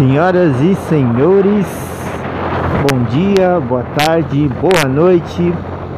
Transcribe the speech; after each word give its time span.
Senhoras 0.00 0.58
e 0.62 0.74
senhores, 0.88 1.66
bom 2.88 3.02
dia, 3.10 3.60
boa 3.60 3.82
tarde, 3.94 4.50
boa 4.58 4.88
noite, 4.88 5.52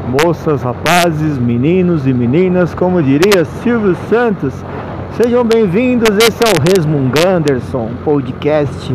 moças, 0.09 0.61
rapazes, 0.61 1.39
meninos 1.39 2.05
e 2.05 2.13
meninas, 2.13 2.75
como 2.75 3.01
diria 3.01 3.45
Silvio 3.45 3.95
Santos. 4.11 4.53
Sejam 5.17 5.45
bem-vindos, 5.45 6.19
esse 6.19 6.43
é 6.43 6.49
o 6.49 6.61
Resmung 6.69 7.13
Anderson, 7.25 7.91
podcast 8.05 8.93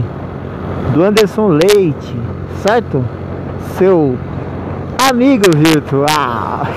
do 0.93 1.01
Anderson 1.01 1.47
Leite, 1.47 2.13
certo? 2.61 3.01
Seu 3.77 4.17
amigo 5.09 5.55
virtual, 5.55 6.67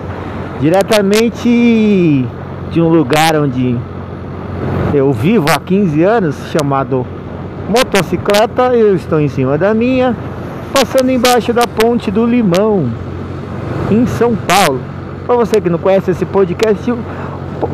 diretamente 0.62 2.26
de 2.70 2.80
um 2.80 2.88
lugar 2.88 3.36
onde 3.36 3.76
eu 4.94 5.12
vivo 5.12 5.44
há 5.54 5.60
15 5.60 6.02
anos, 6.02 6.36
chamado 6.50 7.04
motocicleta, 7.68 8.74
eu 8.74 8.94
estou 8.94 9.20
em 9.20 9.28
cima 9.28 9.58
da 9.58 9.74
minha, 9.74 10.16
passando 10.72 11.10
embaixo 11.10 11.52
da 11.52 11.66
ponte 11.66 12.10
do 12.10 12.24
Limão, 12.24 12.88
em 13.90 14.06
São 14.06 14.36
Paulo. 14.36 14.80
Para 15.26 15.36
você 15.36 15.60
que 15.60 15.68
não 15.68 15.78
conhece 15.78 16.12
esse 16.12 16.24
podcast, 16.24 16.90
o 16.90 16.98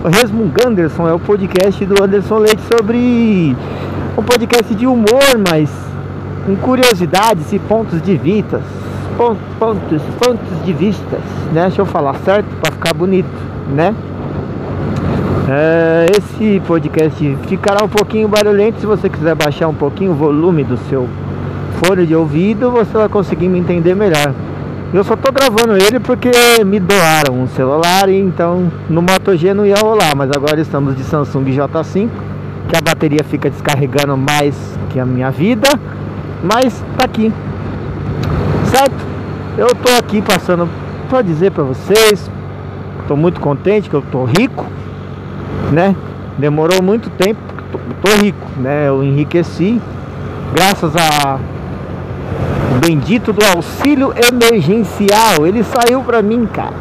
Resmung 0.09 0.53
Anderson 0.67 1.09
é 1.09 1.13
o 1.13 1.19
podcast 1.19 1.85
do 1.85 2.03
Anderson 2.03 2.39
Leite 2.39 2.63
sobre 2.63 3.57
um 4.17 4.23
podcast 4.23 4.75
de 4.75 4.87
humor, 4.87 5.39
mas 5.49 5.71
com 6.47 6.57
curiosidades 6.57 7.53
e 7.53 7.59
pontos 7.59 8.01
de 8.01 8.17
vistas. 8.17 8.63
Pontos, 9.17 9.43
pontos, 9.59 10.03
pontos 10.19 10.65
de 10.65 10.73
vistas, 10.73 11.21
né? 11.53 11.67
Deixa 11.67 11.83
eu 11.83 11.87
falar 11.87 12.15
certo 12.25 12.47
para 12.63 12.73
ficar 12.73 12.95
bonito, 12.95 13.29
né? 13.69 13.95
É, 15.55 16.07
esse 16.17 16.63
podcast 16.67 17.37
ficará 17.47 17.85
um 17.85 17.89
pouquinho 17.89 18.27
barulhento. 18.27 18.81
Se 18.81 18.87
você 18.87 19.07
quiser 19.07 19.35
baixar 19.35 19.69
um 19.69 19.75
pouquinho 19.75 20.13
o 20.13 20.15
volume 20.15 20.65
do 20.65 20.79
seu 20.89 21.07
fone 21.75 22.07
de 22.07 22.17
ouvido, 22.17 22.71
você 22.71 22.91
vai 22.95 23.07
conseguir 23.07 23.49
me 23.49 23.59
entender 23.59 23.95
melhor. 23.95 24.33
Eu 24.95 25.05
só 25.05 25.15
tô 25.15 25.31
gravando 25.31 25.77
ele 25.77 26.01
porque 26.01 26.31
me 26.65 26.81
doaram 26.81 27.39
um 27.39 27.47
celular, 27.49 28.09
então 28.09 28.73
no 28.89 29.03
Moto 29.03 29.37
G 29.37 29.53
não 29.53 29.67
ia 29.67 29.77
rolar, 29.77 30.17
mas 30.17 30.31
agora 30.35 30.59
estamos 30.59 30.97
de 30.97 31.05
Samsung 31.05 31.45
J5, 31.45 32.09
que 32.71 32.77
a 32.77 32.81
bateria 32.81 33.23
fica 33.23 33.51
descarregando 33.51 34.17
mais 34.17 34.57
que 34.89 34.99
a 34.99 35.05
minha 35.05 35.31
vida, 35.31 35.69
mas 36.43 36.83
tá 36.97 37.05
aqui. 37.05 37.31
Certo? 38.71 39.05
Eu 39.59 39.69
tô 39.75 39.93
aqui 39.99 40.23
passando 40.23 40.67
para 41.11 41.21
dizer 41.21 41.51
para 41.51 41.63
vocês, 41.63 42.31
tô 43.07 43.17
muito 43.17 43.39
contente 43.39 43.91
que 43.91 43.95
eu 43.95 44.03
tô 44.11 44.25
rico, 44.25 44.65
né? 45.73 45.95
Demorou 46.39 46.83
muito 46.83 47.11
tempo, 47.11 47.41
tô, 48.03 48.11
rico, 48.17 48.47
né? 48.57 48.89
Eu 48.89 49.03
enriqueci 49.05 49.81
graças 50.53 50.95
a 50.97 51.39
bendito 52.85 53.33
do 53.33 53.45
auxílio 53.45 54.13
emergencial. 54.33 55.47
Ele 55.47 55.63
saiu 55.63 56.03
pra 56.03 56.23
mim, 56.23 56.47
cara. 56.47 56.75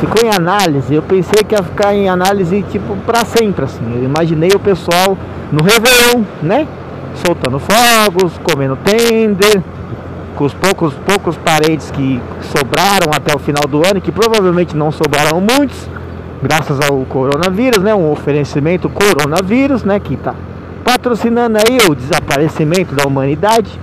Ficou 0.00 0.24
em 0.24 0.34
análise. 0.34 0.92
Eu 0.94 1.02
pensei 1.02 1.44
que 1.44 1.54
ia 1.54 1.62
ficar 1.62 1.94
em 1.94 2.08
análise 2.08 2.64
tipo 2.70 2.96
pra 3.06 3.24
sempre, 3.24 3.64
assim. 3.64 3.84
Eu 3.94 4.04
imaginei 4.04 4.50
o 4.54 4.58
pessoal 4.58 5.16
no 5.52 5.62
Réveillon, 5.62 6.24
né? 6.42 6.66
Soltando 7.24 7.58
fogos, 7.58 8.32
comendo 8.42 8.76
tender, 8.76 9.62
com 10.34 10.44
os 10.44 10.54
poucos, 10.54 10.94
poucos 11.06 11.36
parentes 11.36 11.90
que 11.90 12.20
sobraram 12.56 13.12
até 13.14 13.34
o 13.34 13.38
final 13.38 13.66
do 13.68 13.86
ano, 13.86 14.00
que 14.00 14.10
provavelmente 14.10 14.76
não 14.76 14.90
sobraram 14.90 15.40
muitos 15.40 15.88
graças 16.42 16.80
ao 16.80 17.04
coronavírus, 17.04 17.82
né? 17.82 17.94
Um 17.94 18.10
oferecimento 18.10 18.88
coronavírus, 18.88 19.84
né? 19.84 20.00
Que 20.00 20.14
está 20.14 20.34
patrocinando 20.84 21.58
aí 21.58 21.78
o 21.88 21.94
desaparecimento 21.94 22.94
da 22.94 23.06
humanidade. 23.06 23.80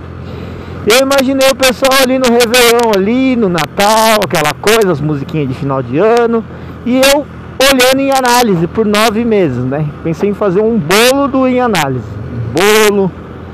Eu 0.86 1.00
imaginei 1.00 1.48
o 1.50 1.54
pessoal 1.54 1.92
ali 2.02 2.18
no 2.18 2.26
Réveillon, 2.26 2.92
ali 2.94 3.36
no 3.36 3.48
Natal, 3.48 4.20
aquela 4.24 4.54
coisa, 4.54 4.92
as 4.92 5.00
musiquinhas 5.00 5.48
de 5.48 5.54
final 5.54 5.82
de 5.82 5.98
ano, 5.98 6.44
e 6.86 6.96
eu 6.96 7.26
olhando 7.70 8.00
em 8.00 8.10
análise 8.10 8.66
por 8.66 8.86
nove 8.86 9.24
meses, 9.24 9.62
né? 9.64 9.86
Pensei 10.02 10.30
em 10.30 10.34
fazer 10.34 10.60
um 10.60 10.78
bolo 10.78 11.28
do 11.28 11.46
em 11.46 11.60
análise, 11.60 12.06
bolo, 12.54 13.12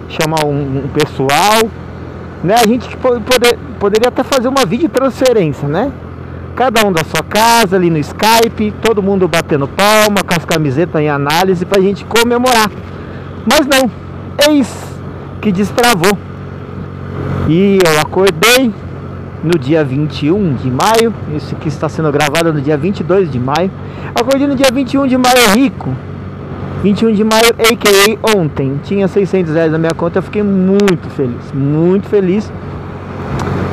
chamar 0.09 0.45
um, 0.45 0.85
um 0.85 0.89
pessoal, 0.89 1.69
né? 2.45 2.55
A 2.55 2.67
gente 2.67 2.97
poder, 2.97 3.59
poderia 3.81 4.09
até 4.09 4.23
fazer 4.23 4.47
uma 4.47 4.65
vídeo 4.65 4.89
transferência, 4.89 5.67
né? 5.67 5.91
Cada 6.57 6.87
um 6.87 6.91
da 6.91 7.05
sua 7.05 7.23
casa, 7.23 7.77
ali 7.77 7.91
no 7.91 7.99
Skype, 7.99 8.73
todo 8.81 9.03
mundo 9.03 9.29
batendo 9.29 9.69
palma, 9.69 10.23
com 10.27 10.35
as 10.35 10.45
camisetas 10.47 11.03
em 11.03 11.11
análise 11.11 11.67
pra 11.67 11.83
gente 11.83 12.03
comemorar. 12.07 12.71
Mas 13.45 13.67
não, 13.67 13.91
eis 14.49 14.67
que 15.43 15.53
destravou. 15.53 16.17
E 17.47 17.79
eu 17.85 18.01
acordei 18.01 18.73
no 19.45 19.59
dia 19.59 19.85
21 19.85 20.55
de 20.55 20.71
maio, 20.71 21.15
isso 21.37 21.55
aqui 21.55 21.69
está 21.69 21.91
sendo 21.91 22.11
gravado 22.11 22.51
no 22.53 22.61
dia 22.61 22.77
22 22.77 23.31
de 23.31 23.39
maio. 23.39 23.71
Acordei 24.15 24.47
no 24.47 24.55
dia 24.55 24.71
21 24.73 25.07
de 25.07 25.19
maio 25.19 25.51
rico. 25.55 25.95
21 26.83 27.13
de 27.13 27.23
maio, 27.23 27.51
a.k.a. 27.51 28.39
ontem. 28.39 28.81
Tinha 28.83 29.07
600 29.07 29.53
reais 29.53 29.73
na 29.73 29.79
minha 29.79 29.93
conta, 29.95 30.19
eu 30.19 30.23
fiquei 30.23 30.43
muito 30.43 31.09
feliz, 31.11 31.53
muito 31.53 32.09
feliz 32.09 32.51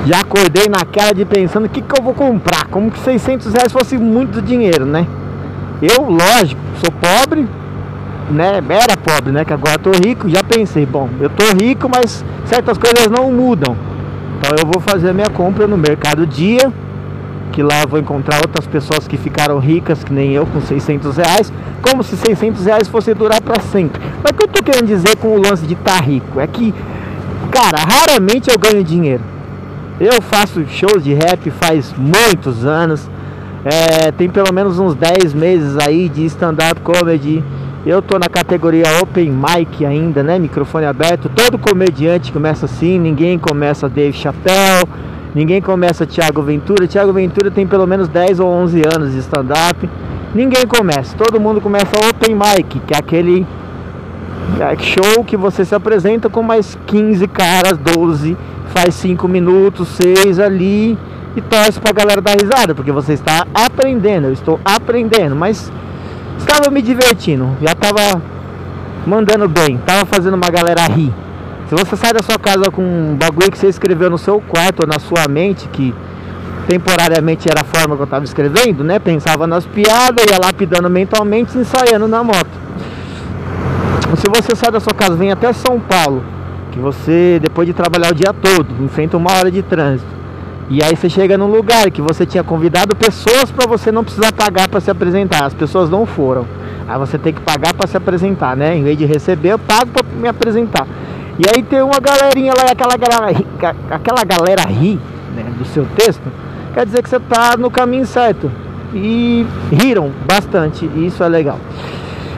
já 0.06 0.20
acordei 0.20 0.68
naquela 0.68 1.14
de 1.14 1.24
pensando 1.24 1.66
o 1.66 1.70
que, 1.70 1.82
que 1.82 2.00
eu 2.00 2.04
vou 2.04 2.14
comprar. 2.14 2.66
Como 2.68 2.92
que 2.92 3.00
600 3.00 3.54
reais 3.54 3.72
fosse 3.72 3.98
muito 3.98 4.42
dinheiro, 4.42 4.86
né? 4.86 5.08
Eu, 5.82 6.10
lógico, 6.10 6.62
sou 6.82 6.92
pobre, 6.92 7.48
né? 8.30 8.62
Era 8.70 8.98
pobre, 8.98 9.32
né? 9.32 9.46
Que 9.46 9.54
agora 9.54 9.80
tô 9.80 9.92
rico. 9.92 10.30
Já 10.30 10.44
pensei, 10.44 10.86
bom, 10.86 11.10
eu 11.20 11.30
tô 11.30 11.44
rico, 11.58 11.90
mas 11.90 12.24
certas 12.46 12.78
coisas 12.78 13.08
não 13.10 13.32
mudam. 13.32 13.76
Então 14.38 14.52
eu 14.60 14.66
vou 14.66 14.82
fazer 14.82 15.10
a 15.10 15.14
minha 15.14 15.30
compra 15.30 15.68
no 15.68 15.78
Mercado 15.78 16.28
Dia, 16.28 16.72
que 17.54 17.64
lá 17.64 17.84
eu 17.84 17.88
vou 17.88 18.00
encontrar 18.00 18.42
outras 18.42 18.68
pessoas 18.68 19.08
que 19.08 19.16
ficaram 19.16 19.58
ricas, 19.58 20.04
que 20.04 20.12
nem 20.12 20.32
eu, 20.32 20.46
com 20.46 20.60
600 20.60 21.16
reais, 21.16 21.54
como 21.82 22.04
se 22.04 22.18
600 22.18 22.66
reais 22.66 22.88
fosse 22.90 23.14
durar 23.14 23.42
para 23.42 23.62
sempre. 23.62 24.02
Mas 24.22 24.32
o 24.32 24.36
que 24.36 24.44
eu 24.44 24.48
tô 24.50 24.62
querendo 24.62 24.88
dizer 24.88 25.16
com 25.16 25.30
o 25.30 25.42
lance 25.42 25.66
de 25.66 25.76
estar 25.76 25.98
tá 25.98 26.04
rico? 26.04 26.42
É 26.42 26.48
que, 26.48 26.74
cara, 27.52 27.78
raramente 27.78 28.50
eu 28.50 28.60
ganho 28.60 28.84
dinheiro. 28.84 29.33
Eu 30.00 30.22
faço 30.22 30.66
shows 30.68 31.04
de 31.04 31.14
rap 31.14 31.52
faz 31.52 31.94
muitos 31.96 32.66
anos. 32.66 33.08
É, 33.64 34.12
tem 34.12 34.28
pelo 34.28 34.52
menos 34.52 34.80
uns 34.80 34.96
10 34.96 35.34
meses 35.34 35.78
aí 35.78 36.10
de 36.10 36.26
stand-up 36.26 36.82
comedy. 36.82 37.44
Eu 37.86 38.02
tô 38.02 38.18
na 38.18 38.28
categoria 38.28 38.86
Open 39.02 39.30
Mic 39.32 39.86
ainda, 39.86 40.24
né? 40.24 40.40
Microfone 40.40 40.86
aberto. 40.86 41.30
Todo 41.30 41.60
comediante 41.60 42.32
começa 42.32 42.66
assim, 42.66 42.98
ninguém 42.98 43.38
começa 43.38 43.88
Dave 43.88 44.18
Chappelle, 44.18 44.88
ninguém 45.36 45.62
começa 45.62 46.08
Thiago 46.08 46.42
Ventura. 46.42 46.88
Thiago 46.88 47.14
Ventura 47.14 47.52
tem 47.52 47.68
pelo 47.68 47.86
menos 47.86 48.08
10 48.08 48.40
ou 48.40 48.48
11 48.48 48.82
anos 48.96 49.12
de 49.12 49.20
stand-up. 49.20 49.88
Ninguém 50.34 50.66
começa, 50.66 51.16
todo 51.16 51.40
mundo 51.40 51.62
começa 51.62 51.92
Open 52.10 52.36
Mic, 52.36 52.80
que 52.80 52.94
é 52.96 52.98
aquele 52.98 53.46
é, 54.60 54.76
show 54.82 55.24
que 55.24 55.38
você 55.38 55.64
se 55.64 55.76
apresenta 55.76 56.30
com 56.30 56.42
mais 56.42 56.76
15 56.88 57.28
caras, 57.28 57.78
12 57.78 58.36
faz 58.74 58.96
5 58.96 59.28
minutos, 59.28 59.88
6 59.90 60.40
ali 60.40 60.98
e 61.36 61.42
torce 61.42 61.80
pra 61.80 61.92
galera 61.92 62.22
dar 62.22 62.36
risada, 62.42 62.74
porque 62.74 62.92
você 62.92 63.14
está 63.14 63.46
aprendendo, 63.54 64.28
eu 64.28 64.34
estou 64.34 64.60
aprendendo, 64.66 65.36
mas 65.36 65.72
estava 66.38 66.70
me 66.70 66.82
divertindo, 66.82 67.56
já 67.62 67.72
estava 67.72 68.22
mandando 69.06 69.48
bem, 69.48 69.76
estava 69.76 70.06
fazendo 70.06 70.34
uma 70.34 70.50
galera 70.50 70.86
rir. 70.88 71.14
Se 71.70 71.76
você 71.76 71.96
sai 71.96 72.14
da 72.14 72.22
sua 72.22 72.38
casa 72.38 72.70
com 72.72 72.82
um 72.82 73.16
bagulho 73.16 73.52
que 73.52 73.58
você 73.58 73.68
escreveu 73.68 74.10
no 74.10 74.18
seu 74.18 74.42
quarto 74.42 74.82
ou 74.82 74.88
na 74.88 75.00
sua 75.00 75.28
mente, 75.28 75.68
que 75.70 75.94
temporariamente 76.68 77.50
era 77.50 77.62
a 77.62 77.64
forma 77.64 77.96
que 77.96 78.02
eu 78.02 78.06
estava 78.06 78.26
escrevendo, 78.26 78.84
né? 78.84 79.00
Pensava 79.00 79.48
nas 79.48 79.66
piadas, 79.66 80.26
ia 80.30 80.38
lapidando 80.38 80.90
mentalmente, 80.90 81.58
ensaiando 81.58 82.08
na 82.08 82.24
moto. 82.24 82.64
Se 84.18 84.28
você 84.28 84.56
sai 84.56 84.72
da 84.72 84.80
sua 84.80 84.94
casa, 84.94 85.16
vem 85.16 85.32
até 85.32 85.52
São 85.52 85.80
Paulo, 85.80 86.24
que 86.74 86.80
você, 86.80 87.40
depois 87.40 87.68
de 87.68 87.74
trabalhar 87.74 88.12
o 88.12 88.16
dia 88.16 88.34
todo, 88.34 88.84
enfrenta 88.84 89.16
uma 89.16 89.32
hora 89.32 89.52
de 89.52 89.62
trânsito. 89.62 90.10
E 90.72 90.82
aí 90.84 90.96
você 90.96 91.08
chega 91.08 91.38
num 91.38 91.46
lugar 91.46 91.92
que 91.92 92.02
você 92.02 92.26
tinha 92.26 92.44
convidado 92.44 92.96
pessoas 92.96 93.52
para 93.52 93.68
você 93.68 93.92
não 93.92 94.04
precisar 94.04 94.32
pagar 94.34 94.68
para 94.68 94.80
se 94.80 94.90
apresentar. 94.90 95.46
As 95.46 95.54
pessoas 95.54 95.88
não 95.88 96.04
foram. 96.06 96.48
Aí 96.88 96.98
você 96.98 97.20
tem 97.20 97.32
que 97.32 97.42
pagar 97.42 97.76
para 97.76 97.86
se 97.86 97.96
apresentar, 97.96 98.58
né? 98.58 98.76
Em 98.76 98.84
vez 98.84 98.98
de 98.98 99.06
receber, 99.06 99.50
eu 99.50 99.60
pago 99.60 99.92
para 99.92 100.04
me 100.20 100.28
apresentar. 100.28 100.88
E 101.38 101.44
aí 101.48 101.62
tem 101.62 101.82
uma 101.84 102.00
galerinha 102.00 102.54
lá, 102.58 102.72
aquela 102.72 102.98
galera, 102.98 103.46
aquela 103.92 104.24
galera 104.24 104.64
ri 104.68 105.00
né, 105.36 105.46
do 105.58 105.66
seu 105.66 105.86
texto, 105.96 106.24
quer 106.74 106.86
dizer 106.86 107.02
que 107.02 107.10
você 107.10 107.18
está 107.18 107.56
no 107.56 107.70
caminho 107.70 108.06
certo. 108.06 108.52
E 108.96 109.46
riram 109.72 110.12
bastante, 110.28 110.90
e 110.96 111.08
isso 111.08 111.24
é 111.24 111.28
legal. 111.28 111.60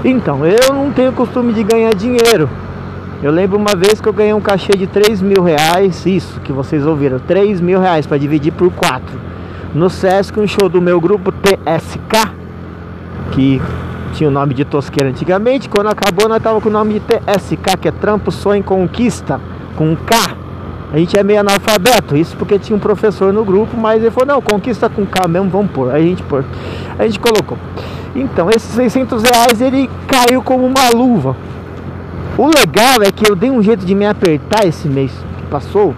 Então, 0.04 0.46
eu 0.46 0.74
não 0.74 0.92
tenho 0.92 1.12
costume 1.14 1.54
de 1.54 1.64
ganhar 1.64 1.94
dinheiro. 1.94 2.50
Eu 3.24 3.32
lembro 3.32 3.58
uma 3.58 3.76
vez 3.76 4.02
que 4.02 4.08
eu 4.08 4.14
ganhei 4.14 4.34
um 4.34 4.42
cachê 4.42 4.74
de 4.74 4.88
3 4.88 5.22
mil 5.22 5.42
reais, 5.42 6.06
isso 6.06 6.40
que 6.42 6.52
vocês 6.52 6.86
ouviram, 6.86 7.18
3 7.18 7.62
mil 7.62 7.80
reais 7.80 8.06
para 8.06 8.18
dividir 8.18 8.52
por 8.52 8.72
4. 8.72 9.04
No 9.74 9.90
Sesc, 9.90 10.38
um 10.40 10.48
show 10.48 10.68
do 10.68 10.82
meu 10.82 11.00
grupo 11.00 11.32
TSK, 11.32 12.32
que 13.32 13.62
tinha 14.14 14.30
o 14.30 14.32
nome 14.32 14.54
de 14.54 14.66
Tosqueira 14.66 15.10
antigamente. 15.10 15.70
Quando 15.70 15.88
acabou, 15.88 16.28
nós 16.28 16.42
tava 16.42 16.60
com 16.60 16.70
o 16.70 16.72
nome 16.72 16.96
de 16.96 17.00
TSK, 17.00 17.78
que 17.82 17.88
é 17.88 17.92
Trampo 17.92 18.32
Sonho 18.32 18.64
Conquista, 18.64 19.40
com 19.76 19.92
um 19.92 19.96
K. 19.96 20.36
A 20.94 20.98
gente 20.98 21.18
é 21.18 21.24
meio 21.24 21.40
analfabeto, 21.40 22.16
isso 22.16 22.36
porque 22.38 22.60
tinha 22.60 22.76
um 22.76 22.80
professor 22.80 23.34
no 23.34 23.44
grupo, 23.44 23.76
mas 23.76 24.02
ele 24.02 24.12
falou, 24.12 24.36
não, 24.36 24.42
conquista 24.42 24.90
com 24.90 25.06
K 25.06 25.28
mesmo, 25.28 25.50
vamos 25.50 25.72
pôr. 25.72 25.92
Aí 25.92 26.04
a 26.04 26.08
gente 26.08 26.24
pôr. 26.24 26.46
A 27.00 27.06
gente 27.06 27.20
colocou. 27.20 27.58
Então, 28.16 28.50
esses 28.50 28.70
600 28.72 29.24
reais, 29.24 29.62
ele 29.62 29.90
caiu 30.08 30.42
como 30.42 30.66
uma 30.66 30.90
luva. 30.94 31.36
O 32.38 32.48
legal 32.48 33.02
é 33.02 33.14
que 33.14 33.32
eu 33.32 33.34
dei 33.34 33.50
um 33.50 33.64
jeito 33.64 33.86
de 33.86 33.96
me 33.96 34.06
apertar 34.06 34.68
esse 34.68 34.90
mês 34.90 35.10
que 35.38 35.44
passou 35.46 35.96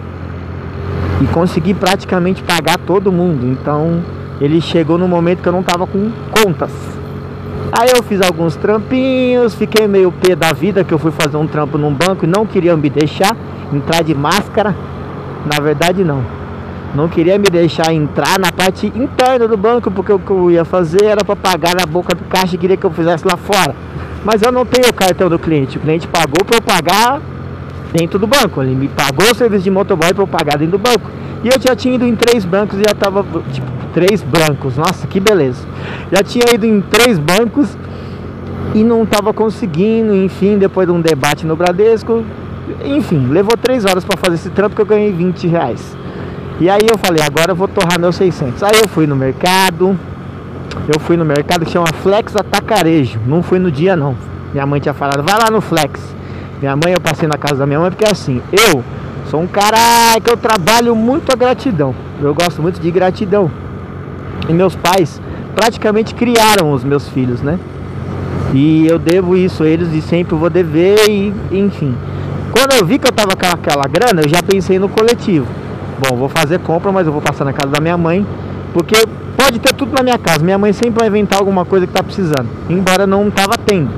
e 1.20 1.26
consegui 1.26 1.74
praticamente 1.74 2.44
pagar 2.44 2.78
todo 2.78 3.10
mundo. 3.10 3.44
Então, 3.44 4.04
ele 4.40 4.60
chegou 4.60 4.96
no 4.96 5.08
momento 5.08 5.42
que 5.42 5.48
eu 5.48 5.52
não 5.52 5.64
tava 5.64 5.84
com 5.84 6.12
contas. 6.30 6.70
Aí 7.72 7.90
eu 7.92 8.04
fiz 8.04 8.20
alguns 8.20 8.54
trampinhos, 8.54 9.52
fiquei 9.56 9.88
meio 9.88 10.12
pé 10.12 10.36
da 10.36 10.52
vida 10.52 10.84
que 10.84 10.94
eu 10.94 10.98
fui 10.98 11.10
fazer 11.10 11.36
um 11.36 11.46
trampo 11.46 11.76
num 11.76 11.92
banco 11.92 12.24
e 12.24 12.28
não 12.28 12.46
queria 12.46 12.76
me 12.76 12.88
deixar 12.88 13.36
entrar 13.72 14.04
de 14.04 14.14
máscara. 14.14 14.76
Na 15.44 15.60
verdade, 15.60 16.04
não. 16.04 16.22
Não 16.94 17.08
queria 17.08 17.36
me 17.36 17.46
deixar 17.50 17.92
entrar 17.92 18.38
na 18.38 18.52
parte 18.52 18.86
interna 18.86 19.48
do 19.48 19.56
banco, 19.56 19.90
porque 19.90 20.12
o 20.12 20.20
que 20.20 20.30
eu 20.30 20.52
ia 20.52 20.64
fazer 20.64 21.04
era 21.04 21.24
para 21.24 21.34
pagar 21.34 21.74
na 21.74 21.84
boca 21.84 22.14
do 22.14 22.24
caixa 22.24 22.54
e 22.54 22.58
queria 22.58 22.76
que 22.76 22.86
eu 22.86 22.92
fizesse 22.92 23.26
lá 23.26 23.36
fora. 23.36 23.74
Mas 24.24 24.42
eu 24.42 24.50
não 24.50 24.64
tenho 24.66 24.88
o 24.88 24.92
cartão 24.92 25.28
do 25.28 25.38
cliente. 25.38 25.78
O 25.78 25.80
cliente 25.80 26.06
pagou 26.06 26.44
para 26.44 26.58
eu 26.58 26.62
pagar 26.62 27.20
dentro 27.92 28.18
do 28.18 28.26
banco. 28.26 28.62
Ele 28.62 28.74
me 28.74 28.88
pagou 28.88 29.30
o 29.30 29.34
serviço 29.34 29.64
de 29.64 29.70
motoboy 29.70 30.12
para 30.12 30.22
eu 30.22 30.26
pagar 30.26 30.58
dentro 30.58 30.78
do 30.78 30.78
banco. 30.78 31.10
E 31.44 31.48
eu 31.48 31.60
já 31.60 31.74
tinha 31.76 31.94
ido 31.94 32.04
em 32.04 32.16
três 32.16 32.44
bancos 32.44 32.78
e 32.78 32.82
já 32.82 32.94
tava, 32.94 33.24
tipo, 33.52 33.66
três 33.94 34.22
bancos. 34.22 34.76
Nossa, 34.76 35.06
que 35.06 35.20
beleza. 35.20 35.66
Já 36.12 36.22
tinha 36.22 36.54
ido 36.54 36.66
em 36.66 36.80
três 36.80 37.18
bancos 37.18 37.76
e 38.74 38.82
não 38.82 39.06
tava 39.06 39.32
conseguindo. 39.32 40.14
Enfim, 40.14 40.58
depois 40.58 40.86
de 40.86 40.92
um 40.92 41.00
debate 41.00 41.46
no 41.46 41.54
Bradesco, 41.54 42.24
enfim, 42.84 43.28
levou 43.28 43.56
três 43.56 43.84
horas 43.84 44.04
para 44.04 44.16
fazer 44.16 44.34
esse 44.34 44.50
trampo 44.50 44.74
que 44.74 44.82
eu 44.82 44.86
ganhei 44.86 45.12
20 45.12 45.46
reais. 45.46 45.96
E 46.60 46.68
aí 46.68 46.86
eu 46.90 46.98
falei, 46.98 47.22
agora 47.22 47.52
eu 47.52 47.56
vou 47.56 47.68
torrar 47.68 48.00
meus 48.00 48.16
600. 48.16 48.62
Aí 48.64 48.80
eu 48.82 48.88
fui 48.88 49.06
no 49.06 49.14
mercado, 49.14 49.98
eu 50.86 51.00
fui 51.00 51.16
no 51.16 51.24
mercado 51.24 51.64
que 51.64 51.70
chama 51.70 51.86
Flex 52.02 52.36
Atacarejo. 52.36 53.18
Não 53.26 53.42
fui 53.42 53.58
no 53.58 53.70
dia 53.70 53.96
não. 53.96 54.14
Minha 54.52 54.66
mãe 54.66 54.80
tinha 54.80 54.94
falado, 54.94 55.22
vai 55.22 55.38
lá 55.38 55.50
no 55.50 55.60
Flex. 55.60 56.00
Minha 56.60 56.74
mãe, 56.74 56.92
eu 56.92 57.00
passei 57.00 57.28
na 57.28 57.36
casa 57.36 57.56
da 57.56 57.66
minha 57.66 57.78
mãe 57.78 57.90
porque 57.90 58.06
assim, 58.06 58.42
eu 58.52 58.82
sou 59.30 59.40
um 59.40 59.46
cara 59.46 59.78
que 60.22 60.30
eu 60.30 60.36
trabalho 60.36 60.94
muito 60.96 61.32
a 61.32 61.36
gratidão. 61.36 61.94
Eu 62.20 62.34
gosto 62.34 62.60
muito 62.60 62.80
de 62.80 62.90
gratidão. 62.90 63.50
E 64.48 64.52
meus 64.52 64.74
pais 64.74 65.20
praticamente 65.54 66.14
criaram 66.14 66.72
os 66.72 66.84
meus 66.84 67.08
filhos, 67.08 67.42
né? 67.42 67.58
E 68.54 68.86
eu 68.86 68.98
devo 68.98 69.36
isso 69.36 69.62
a 69.62 69.68
eles 69.68 69.92
e 69.92 70.00
sempre 70.00 70.34
vou 70.34 70.48
dever 70.48 70.98
e 71.08 71.32
enfim. 71.52 71.94
Quando 72.50 72.72
eu 72.72 72.84
vi 72.84 72.98
que 72.98 73.06
eu 73.06 73.12
tava 73.12 73.36
com 73.36 73.46
aquela 73.46 73.86
grana, 73.86 74.22
eu 74.22 74.28
já 74.28 74.42
pensei 74.42 74.78
no 74.78 74.88
coletivo. 74.88 75.46
Bom, 75.98 76.16
vou 76.16 76.28
fazer 76.28 76.58
compra, 76.60 76.90
mas 76.90 77.06
eu 77.06 77.12
vou 77.12 77.20
passar 77.20 77.44
na 77.44 77.52
casa 77.52 77.72
da 77.72 77.80
minha 77.80 77.98
mãe, 77.98 78.26
porque 78.78 78.94
pode 79.36 79.58
ter 79.58 79.72
tudo 79.72 79.92
na 79.92 80.04
minha 80.04 80.16
casa. 80.16 80.44
Minha 80.44 80.56
mãe 80.56 80.72
sempre 80.72 81.00
vai 81.00 81.08
inventar 81.08 81.40
alguma 81.40 81.64
coisa 81.64 81.84
que 81.84 81.92
tá 81.92 82.00
precisando, 82.00 82.48
embora 82.70 83.08
não 83.08 83.28
tava 83.28 83.58
tendo. 83.58 83.90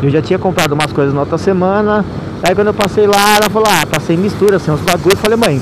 Eu 0.00 0.08
já 0.10 0.22
tinha 0.22 0.38
comprado 0.38 0.72
umas 0.72 0.92
coisas 0.92 1.12
na 1.12 1.20
outra 1.20 1.36
semana. 1.36 2.04
Aí 2.40 2.54
quando 2.54 2.68
eu 2.68 2.74
passei 2.74 3.04
lá, 3.04 3.34
ela 3.36 3.50
falou: 3.50 3.66
"Ah, 3.68 3.84
tá 3.84 3.98
sem 3.98 4.16
mistura, 4.16 4.60
sem 4.60 4.72
os 4.72 4.80
bagulhos". 4.80 5.14
Eu 5.14 5.16
falei: 5.16 5.36
"Mãe, 5.36 5.60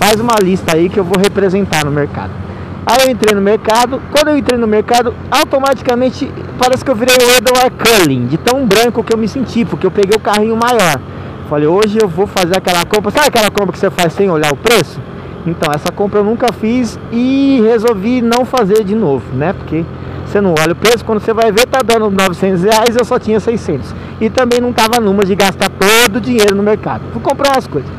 faz 0.00 0.18
uma 0.18 0.34
lista 0.42 0.74
aí 0.74 0.88
que 0.88 0.98
eu 0.98 1.04
vou 1.04 1.16
representar 1.16 1.84
no 1.84 1.92
mercado". 1.92 2.32
Aí 2.84 3.06
eu 3.06 3.12
entrei 3.12 3.32
no 3.32 3.40
mercado, 3.40 4.02
quando 4.10 4.28
eu 4.28 4.36
entrei 4.36 4.58
no 4.58 4.66
mercado, 4.66 5.14
automaticamente 5.30 6.28
parece 6.58 6.84
que 6.84 6.90
eu 6.90 6.96
virei 6.96 7.14
o 7.14 7.30
Edward 7.30 7.72
Cullen, 7.78 8.26
de 8.26 8.36
tão 8.38 8.66
branco 8.66 9.04
que 9.04 9.14
eu 9.14 9.18
me 9.18 9.28
senti, 9.28 9.64
porque 9.64 9.86
eu 9.86 9.90
peguei 9.90 10.16
o 10.16 10.20
carrinho 10.20 10.56
maior. 10.56 11.00
Falei, 11.48 11.68
hoje 11.68 11.98
eu 12.02 12.08
vou 12.08 12.26
fazer 12.26 12.56
aquela 12.56 12.84
compra. 12.84 13.12
Sabe 13.12 13.28
aquela 13.28 13.50
compra 13.50 13.72
que 13.72 13.78
você 13.78 13.90
faz 13.90 14.12
sem 14.12 14.28
olhar 14.28 14.52
o 14.52 14.56
preço? 14.56 15.00
Então, 15.46 15.70
essa 15.74 15.92
compra 15.92 16.20
eu 16.20 16.24
nunca 16.24 16.52
fiz 16.52 16.98
e 17.12 17.60
resolvi 17.62 18.22
não 18.22 18.44
fazer 18.44 18.82
de 18.82 18.94
novo, 18.94 19.24
né? 19.34 19.52
Porque 19.52 19.84
você 20.24 20.40
não 20.40 20.54
olha 20.58 20.72
o 20.72 20.76
preço, 20.76 21.04
quando 21.04 21.20
você 21.20 21.32
vai 21.32 21.52
ver, 21.52 21.66
tá 21.66 21.80
dando 21.80 22.10
900 22.10 22.62
reais, 22.62 22.96
eu 22.96 23.04
só 23.04 23.18
tinha 23.18 23.38
600. 23.38 23.94
E 24.20 24.30
também 24.30 24.60
não 24.60 24.72
tava 24.72 25.00
numa 25.00 25.24
de 25.24 25.34
gastar 25.34 25.70
todo 25.70 26.16
o 26.16 26.20
dinheiro 26.20 26.54
no 26.54 26.62
mercado. 26.62 27.02
Fui 27.12 27.20
comprar 27.20 27.52
umas 27.52 27.66
coisas. 27.66 27.90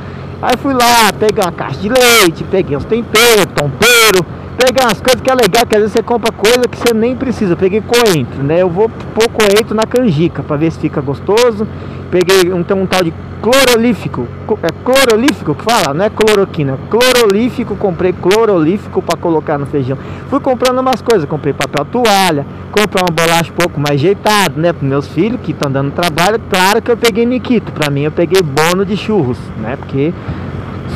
Aí 0.42 0.58
fui 0.58 0.74
lá, 0.74 1.14
peguei 1.18 1.44
uma 1.44 1.52
caixa 1.52 1.80
de 1.80 1.88
leite, 1.88 2.44
peguei 2.44 2.76
uns 2.76 2.84
temperos, 2.84 3.46
tompeiro, 3.56 4.26
pegar 4.58 4.86
umas 4.88 5.00
coisas 5.00 5.22
que 5.22 5.30
é 5.30 5.36
legal, 5.36 5.66
que 5.66 5.76
às 5.76 5.82
vezes 5.82 5.94
você 5.94 6.04
compra 6.04 6.32
coisa 6.32 6.64
que 6.70 6.78
você 6.78 6.94
nem 6.94 7.16
precisa. 7.16 7.54
Eu 7.54 7.58
peguei 7.58 7.82
coentro, 7.82 8.44
né? 8.44 8.62
Eu 8.62 8.70
vou 8.70 8.90
pôr 8.90 9.30
coentro 9.30 9.76
na 9.76 9.86
canjica 9.86 10.44
para 10.44 10.58
ver 10.58 10.72
se 10.72 10.80
fica 10.80 11.00
gostoso. 11.00 11.68
Peguei 12.12 12.52
um, 12.54 12.60
um 12.60 12.86
tal 12.86 13.04
de 13.04 13.14
clorolífico. 13.42 14.28
É 14.64 14.70
clorolífico 14.84 15.56
que 15.56 15.64
fala, 15.64 15.94
não 15.94 16.06
é 16.06 16.10
cloroquina. 16.10 16.78
Clorolífico, 16.90 17.76
comprei 17.76 18.14
clorolífico 18.14 19.02
para 19.02 19.18
colocar 19.18 19.58
no 19.58 19.66
feijão. 19.66 19.98
Fui 20.30 20.40
comprando 20.40 20.80
umas 20.80 21.02
coisas, 21.02 21.28
comprei 21.28 21.54
papel 21.54 21.86
toalha, 21.86 22.46
comprei 22.72 23.04
uma 23.04 23.14
bolacha 23.14 23.52
um 23.52 23.56
pouco 23.56 23.80
mais 23.80 24.00
ajeitado, 24.00 24.60
né, 24.60 24.74
para 24.74 24.88
meus 24.88 25.08
filhos 25.08 25.40
que 25.42 25.52
estão 25.52 25.72
dando 25.72 25.92
trabalho. 25.92 26.40
Claro 26.50 26.82
que 26.82 26.90
eu 26.92 26.98
peguei 26.98 27.26
Nikito, 27.26 27.72
para 27.72 27.90
mim 27.90 28.02
eu 28.02 28.12
peguei 28.12 28.42
bono 28.42 28.86
de 28.86 28.96
churros, 28.96 29.38
né? 29.58 29.76
Porque 29.76 30.14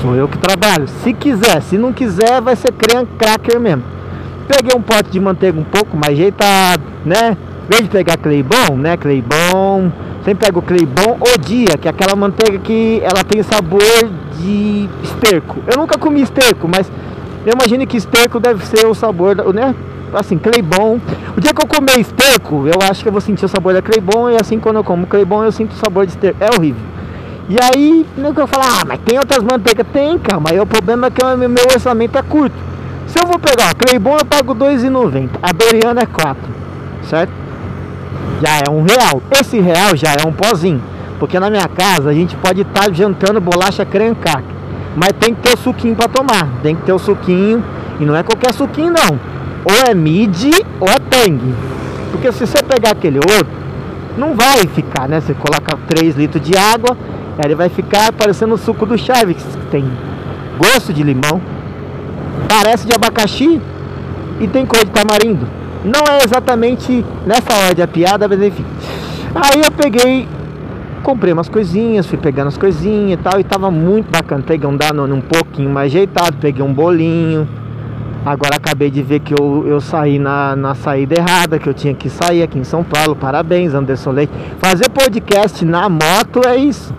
Sou 0.02 0.16
eu 0.16 0.28
que 0.28 0.38
trabalho. 0.38 0.88
Se 1.04 1.14
quiser, 1.14 1.62
se 1.62 1.78
não 1.78 1.92
quiser, 1.92 2.40
vai 2.42 2.56
ser 2.56 2.72
cracker 2.72 3.60
mesmo. 3.60 3.84
Peguei 4.48 4.76
um 4.76 4.82
pote 4.82 5.10
de 5.10 5.20
manteiga 5.20 5.60
um 5.60 5.64
pouco 5.64 5.98
mais 5.98 6.14
ajeitado, 6.14 6.82
né? 7.06 7.38
Em 7.66 7.70
vez 7.70 7.84
de 7.84 7.90
pegar 7.90 8.18
Cleibon, 8.18 8.78
né? 8.78 8.96
Cleibon. 8.96 9.92
Sempre 10.24 10.46
pego 10.46 10.62
Cleibon 10.62 11.18
ou 11.20 11.38
dia, 11.38 11.78
que 11.78 11.88
é 11.88 11.92
aquela 11.92 12.16
manteiga 12.16 12.60
que 12.60 13.02
ela 13.04 13.24
tem 13.24 13.42
sabor 13.42 13.82
de 14.38 14.90
esterco. 15.04 15.58
Eu 15.66 15.78
nunca 15.78 15.98
comi 15.98 16.22
esterco, 16.22 16.68
mas 16.68 16.92
eu 17.46 17.54
imagino 17.54 17.88
que 17.88 17.98
esterco 17.98 18.40
deve 18.40 18.66
ser 18.66 18.86
o 18.86 18.94
sabor, 18.94 19.36
né? 19.54 19.74
Assim, 20.14 20.38
Cleibon. 20.38 21.00
O 21.38 21.42
dia 21.42 21.54
que 21.54 21.62
eu 21.62 21.68
comer 21.68 22.00
esterco, 22.00 22.68
eu 22.68 22.80
acho 22.90 23.02
que 23.02 23.08
eu 23.08 23.12
vou 23.12 23.22
sentir 23.22 23.46
o 23.46 23.48
sabor 23.48 23.74
da 23.74 23.82
Cleibon. 23.82 24.30
E 24.32 24.36
assim, 24.36 24.60
quando 24.60 24.78
eu 24.78 24.84
como 24.84 25.08
Cleibon, 25.08 25.44
eu 25.44 25.52
sinto 25.52 25.72
o 25.72 25.76
sabor 25.76 26.06
de 26.06 26.12
esterco. 26.12 26.44
É 26.44 26.50
horrível. 26.54 26.82
E 27.48 27.56
aí, 27.62 28.06
não 28.18 28.34
que 28.34 28.42
eu 28.42 28.48
falo, 28.48 28.64
ah, 28.68 28.86
mas 28.88 29.00
tem 29.06 29.18
outras 29.18 29.44
manteigas? 29.44 29.86
Tem, 29.94 30.20
calma. 30.20 30.50
Aí 30.52 30.60
o 30.60 30.66
problema 30.66 31.08
é 31.08 31.10
que 31.10 31.24
o 31.24 31.38
meu 31.38 31.64
orçamento 31.74 32.18
é 32.18 32.22
curto. 32.22 32.56
Se 33.08 33.20
eu 33.20 33.26
vou 33.26 33.40
pegar, 33.40 33.70
a 33.72 33.74
Cleibon 33.74 34.18
eu 34.18 34.26
pago 34.26 34.54
R$2,90. 34.54 35.30
A 35.42 35.52
Doriana 35.52 36.02
é 36.02 36.06
4, 36.06 36.38
certo? 37.10 37.32
Já 38.42 38.60
é 38.66 38.70
um 38.70 38.84
real. 38.84 39.22
Esse 39.32 39.60
real 39.60 39.96
já 39.96 40.14
é 40.14 40.28
um 40.28 40.32
pozinho. 40.32 40.82
Porque 41.20 41.40
na 41.40 41.50
minha 41.50 41.68
casa 41.68 42.10
a 42.10 42.14
gente 42.14 42.36
pode 42.38 42.62
estar 42.62 42.86
tá 42.86 42.92
jantando 42.92 43.42
bolacha 43.42 43.86
crencac. 43.86 44.44
Mas 44.96 45.12
tem 45.20 45.34
que 45.34 45.42
ter 45.42 45.54
o 45.54 45.58
suquinho 45.58 45.96
para 45.96 46.08
tomar. 46.08 46.48
Tem 46.62 46.76
que 46.76 46.84
ter 46.84 46.94
o 46.94 47.00
suquinho. 47.00 47.64
E 48.00 48.06
não 48.06 48.16
é 48.16 48.24
qualquer 48.24 48.54
suquinho 48.54 48.92
não. 48.92 49.20
Ou 49.66 49.90
é 49.90 49.94
mid 49.94 50.46
ou 50.80 50.88
é 50.88 51.00
tang. 51.10 51.40
Porque 52.12 52.32
se 52.32 52.48
você 52.48 52.64
pegar 52.64 52.92
aquele 52.92 53.18
outro, 53.18 53.60
não 54.18 54.34
vai 54.34 54.66
ficar, 54.68 55.08
né? 55.08 55.20
Você 55.20 55.34
coloca 55.34 55.78
3 55.88 56.16
litros 56.16 56.44
de 56.44 56.58
água 56.58 56.98
ele 57.46 57.56
vai 57.56 57.70
ficar 57.70 58.12
parecendo 58.12 58.56
o 58.56 58.58
suco 58.58 58.86
do 58.86 58.98
Chaves, 58.98 59.38
que 59.38 59.66
tem 59.68 59.86
gosto 60.58 60.92
de 60.92 61.04
limão, 61.04 61.42
parece 62.50 62.86
de 62.86 62.94
abacaxi 62.94 63.62
e 64.42 64.48
tem 64.48 64.66
cor 64.66 64.84
de 64.84 64.92
tamarindo. 64.92 65.48
Não 65.84 66.02
é 66.14 66.24
exatamente 66.24 67.06
nessa 67.26 67.68
ordem 67.68 67.84
a 67.84 67.88
piada, 67.88 68.28
mas 68.28 68.42
enfim. 68.42 68.66
Aí 69.34 69.62
eu 69.62 69.72
peguei, 69.72 70.28
comprei 71.04 71.32
umas 71.32 71.48
coisinhas, 71.48 72.06
fui 72.06 72.18
pegando 72.18 72.48
as 72.50 72.58
coisinhas 72.58 73.20
e 73.20 73.24
tal, 73.24 73.40
e 73.40 73.44
tava 73.44 73.72
muito 73.72 74.12
bacana. 74.12 74.44
Peguei 74.46 74.68
um 74.68 74.76
Danone 74.76 75.14
um 75.14 75.22
pouquinho 75.22 75.70
mais 75.70 75.92
ajeitado, 75.92 76.38
peguei 76.38 76.64
um 76.64 76.74
bolinho. 76.74 77.48
Agora 78.26 78.58
acabei 78.58 78.92
de 78.92 79.02
ver 79.02 79.22
que 79.22 79.34
eu, 79.34 79.66
eu 79.66 79.80
saí 79.80 80.20
na, 80.20 80.54
na 80.54 80.76
saída 80.76 81.16
errada, 81.18 81.58
que 81.58 81.70
eu 81.70 81.74
tinha 81.74 81.94
que 81.94 82.10
sair 82.10 82.44
aqui 82.44 82.60
em 82.60 82.66
São 82.66 82.84
Paulo. 82.84 83.16
Parabéns, 83.16 83.74
Anderson 83.74 84.12
Leite. 84.12 84.34
Fazer 84.60 84.90
podcast 84.90 85.64
na 85.64 85.88
moto 85.88 86.42
é 86.46 86.58
isso. 86.58 86.94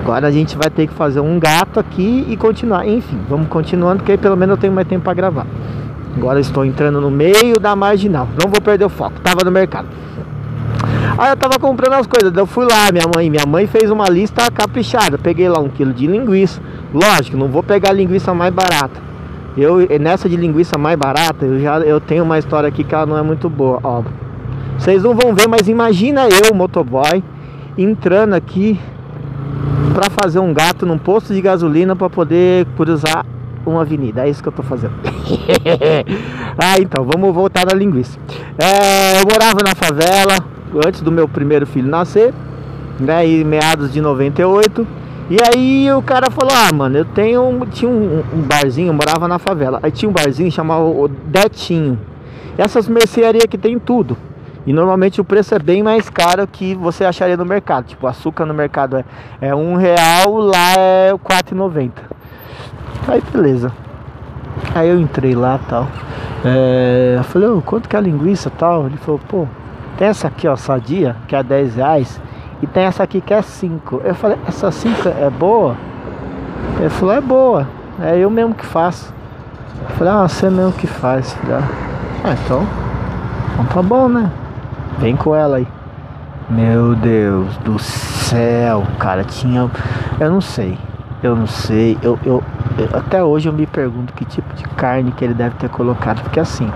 Agora 0.00 0.26
a 0.26 0.30
gente 0.30 0.56
vai 0.56 0.70
ter 0.70 0.86
que 0.86 0.94
fazer 0.94 1.20
um 1.20 1.38
gato 1.38 1.78
aqui 1.78 2.24
e 2.28 2.36
continuar. 2.36 2.88
Enfim, 2.88 3.18
vamos 3.28 3.48
continuando, 3.48 3.98
porque 3.98 4.12
aí 4.12 4.18
pelo 4.18 4.36
menos 4.36 4.56
eu 4.56 4.60
tenho 4.60 4.72
mais 4.72 4.88
tempo 4.88 5.04
para 5.04 5.12
gravar. 5.12 5.46
Agora 6.18 6.40
estou 6.40 6.64
entrando 6.64 7.00
no 7.00 7.12
meio 7.12 7.60
da 7.60 7.76
marginal. 7.76 8.26
Não 8.42 8.50
vou 8.50 8.60
perder 8.60 8.84
o 8.84 8.88
foco. 8.88 9.20
Tava 9.20 9.44
no 9.44 9.52
mercado. 9.52 9.86
Aí 11.16 11.30
eu 11.30 11.36
tava 11.36 11.60
comprando 11.60 11.92
as 11.92 12.08
coisas. 12.08 12.36
Eu 12.36 12.44
fui 12.44 12.64
lá, 12.64 12.90
minha 12.90 13.04
mãe. 13.14 13.30
Minha 13.30 13.46
mãe 13.46 13.68
fez 13.68 13.88
uma 13.88 14.08
lista 14.08 14.50
caprichada. 14.50 15.16
Peguei 15.16 15.48
lá 15.48 15.60
um 15.60 15.68
quilo 15.68 15.92
de 15.92 16.08
linguiça. 16.08 16.60
Lógico, 16.92 17.36
não 17.36 17.46
vou 17.46 17.62
pegar 17.62 17.90
a 17.90 17.92
linguiça 17.92 18.34
mais 18.34 18.52
barata. 18.52 19.00
Eu 19.56 19.86
nessa 20.00 20.28
de 20.28 20.36
linguiça 20.36 20.76
mais 20.76 20.96
barata, 20.96 21.44
eu 21.44 21.58
já 21.60 21.78
eu 21.80 22.00
tenho 22.00 22.22
uma 22.22 22.38
história 22.38 22.68
aqui 22.68 22.84
que 22.84 22.94
ela 22.94 23.06
não 23.06 23.18
é 23.18 23.22
muito 23.22 23.48
boa. 23.48 23.80
Ó, 23.82 24.02
vocês 24.76 25.02
não 25.02 25.14
vão 25.14 25.34
ver, 25.34 25.48
mas 25.48 25.68
imagina 25.68 26.28
eu, 26.28 26.54
motoboy, 26.54 27.22
entrando 27.76 28.34
aqui 28.34 28.78
para 29.92 30.10
fazer 30.10 30.38
um 30.38 30.54
gato 30.54 30.86
num 30.86 30.98
posto 30.98 31.34
de 31.34 31.40
gasolina 31.40 31.96
para 31.96 32.08
poder 32.08 32.66
cruzar 32.76 33.26
uma 33.66 33.82
avenida. 33.82 34.26
É 34.26 34.30
isso 34.30 34.42
que 34.42 34.48
eu 34.48 34.52
tô 34.52 34.62
fazendo. 34.62 34.94
Ah, 36.60 36.74
então, 36.80 37.04
vamos 37.04 37.32
voltar 37.32 37.66
na 37.66 37.72
linguiça. 37.72 38.18
É, 38.58 39.20
eu 39.20 39.26
morava 39.30 39.62
na 39.62 39.76
favela 39.76 40.36
antes 40.84 41.00
do 41.00 41.12
meu 41.12 41.28
primeiro 41.28 41.64
filho 41.64 41.88
nascer, 41.88 42.34
né? 42.98 43.24
Em 43.24 43.44
meados 43.44 43.92
de 43.92 44.00
98. 44.00 44.84
E 45.30 45.36
aí 45.40 45.92
o 45.92 46.02
cara 46.02 46.30
falou, 46.32 46.52
ah, 46.52 46.72
mano, 46.74 46.98
eu 46.98 47.04
tenho. 47.04 47.64
Tinha 47.70 47.88
um, 47.88 48.24
um 48.34 48.42
barzinho, 48.42 48.88
eu 48.88 48.94
morava 48.94 49.28
na 49.28 49.38
favela. 49.38 49.78
Aí 49.84 49.92
tinha 49.92 50.08
um 50.08 50.12
barzinho 50.12 50.50
chamado 50.50 51.08
Detinho. 51.26 51.96
Essas 52.56 52.88
mercearias 52.88 53.44
que 53.44 53.56
tem 53.56 53.78
tudo. 53.78 54.16
E 54.66 54.72
normalmente 54.72 55.20
o 55.20 55.24
preço 55.24 55.54
é 55.54 55.58
bem 55.58 55.82
mais 55.82 56.10
caro 56.10 56.46
que 56.46 56.74
você 56.74 57.04
acharia 57.04 57.36
no 57.36 57.44
mercado. 57.46 57.86
Tipo, 57.86 58.06
açúcar 58.06 58.44
no 58.44 58.52
mercado 58.52 58.96
é, 58.96 59.04
é 59.40 59.54
um 59.54 59.76
real, 59.76 60.36
lá 60.38 60.74
é 60.76 61.12
R$4,90. 61.12 61.90
Aí 63.06 63.22
beleza. 63.32 63.72
Aí 64.74 64.88
eu 64.88 64.98
entrei 65.00 65.34
lá 65.34 65.58
tal. 65.68 65.86
É, 66.44 67.16
eu 67.18 67.24
falei, 67.24 67.48
oh, 67.48 67.62
quanto 67.62 67.88
que 67.88 67.96
é 67.96 67.98
a 67.98 68.02
linguiça 68.02 68.50
tal? 68.50 68.86
Ele 68.86 68.96
falou, 68.96 69.20
pô, 69.28 69.46
tem 69.96 70.08
essa 70.08 70.28
aqui, 70.28 70.46
ó, 70.46 70.56
sadia, 70.56 71.16
que 71.26 71.34
é 71.34 71.42
10 71.42 71.76
reais. 71.76 72.20
E 72.62 72.66
tem 72.66 72.84
essa 72.84 73.02
aqui 73.02 73.20
que 73.20 73.32
é 73.32 73.42
5. 73.42 74.02
Eu 74.04 74.14
falei, 74.14 74.38
essa 74.46 74.70
5 74.70 75.08
é 75.08 75.30
boa? 75.30 75.76
Ele 76.78 76.88
falou, 76.90 77.14
é 77.14 77.20
boa. 77.20 77.68
É 78.00 78.16
eu 78.16 78.30
mesmo 78.30 78.54
que 78.54 78.64
faço. 78.64 79.12
Eu 79.88 79.96
falei, 79.96 80.12
ah, 80.12 80.28
você 80.28 80.50
mesmo 80.50 80.72
que 80.72 80.86
faz. 80.86 81.36
Ah, 82.24 82.34
então. 82.44 82.66
Então 83.52 83.64
tá 83.66 83.82
bom, 83.82 84.08
né? 84.08 84.30
Vem 84.98 85.16
com 85.16 85.34
ela 85.34 85.56
aí. 85.56 85.66
Meu 86.48 86.94
Deus 86.94 87.56
do 87.58 87.78
céu, 87.78 88.84
cara, 88.98 89.24
tinha. 89.24 89.70
Eu 90.18 90.30
não 90.30 90.40
sei. 90.40 90.78
Eu 91.22 91.36
não 91.36 91.46
sei. 91.46 91.98
Eu, 92.02 92.18
eu, 92.24 92.42
até 92.92 93.22
hoje 93.22 93.48
eu 93.48 93.52
me 93.52 93.66
pergunto 93.66 94.12
que 94.12 94.24
tipo 94.24 94.54
de 94.54 94.64
carne 94.64 95.12
que 95.12 95.24
ele 95.24 95.34
deve 95.34 95.56
ter 95.56 95.68
colocado. 95.68 96.22
Porque 96.22 96.40
assim, 96.40 96.70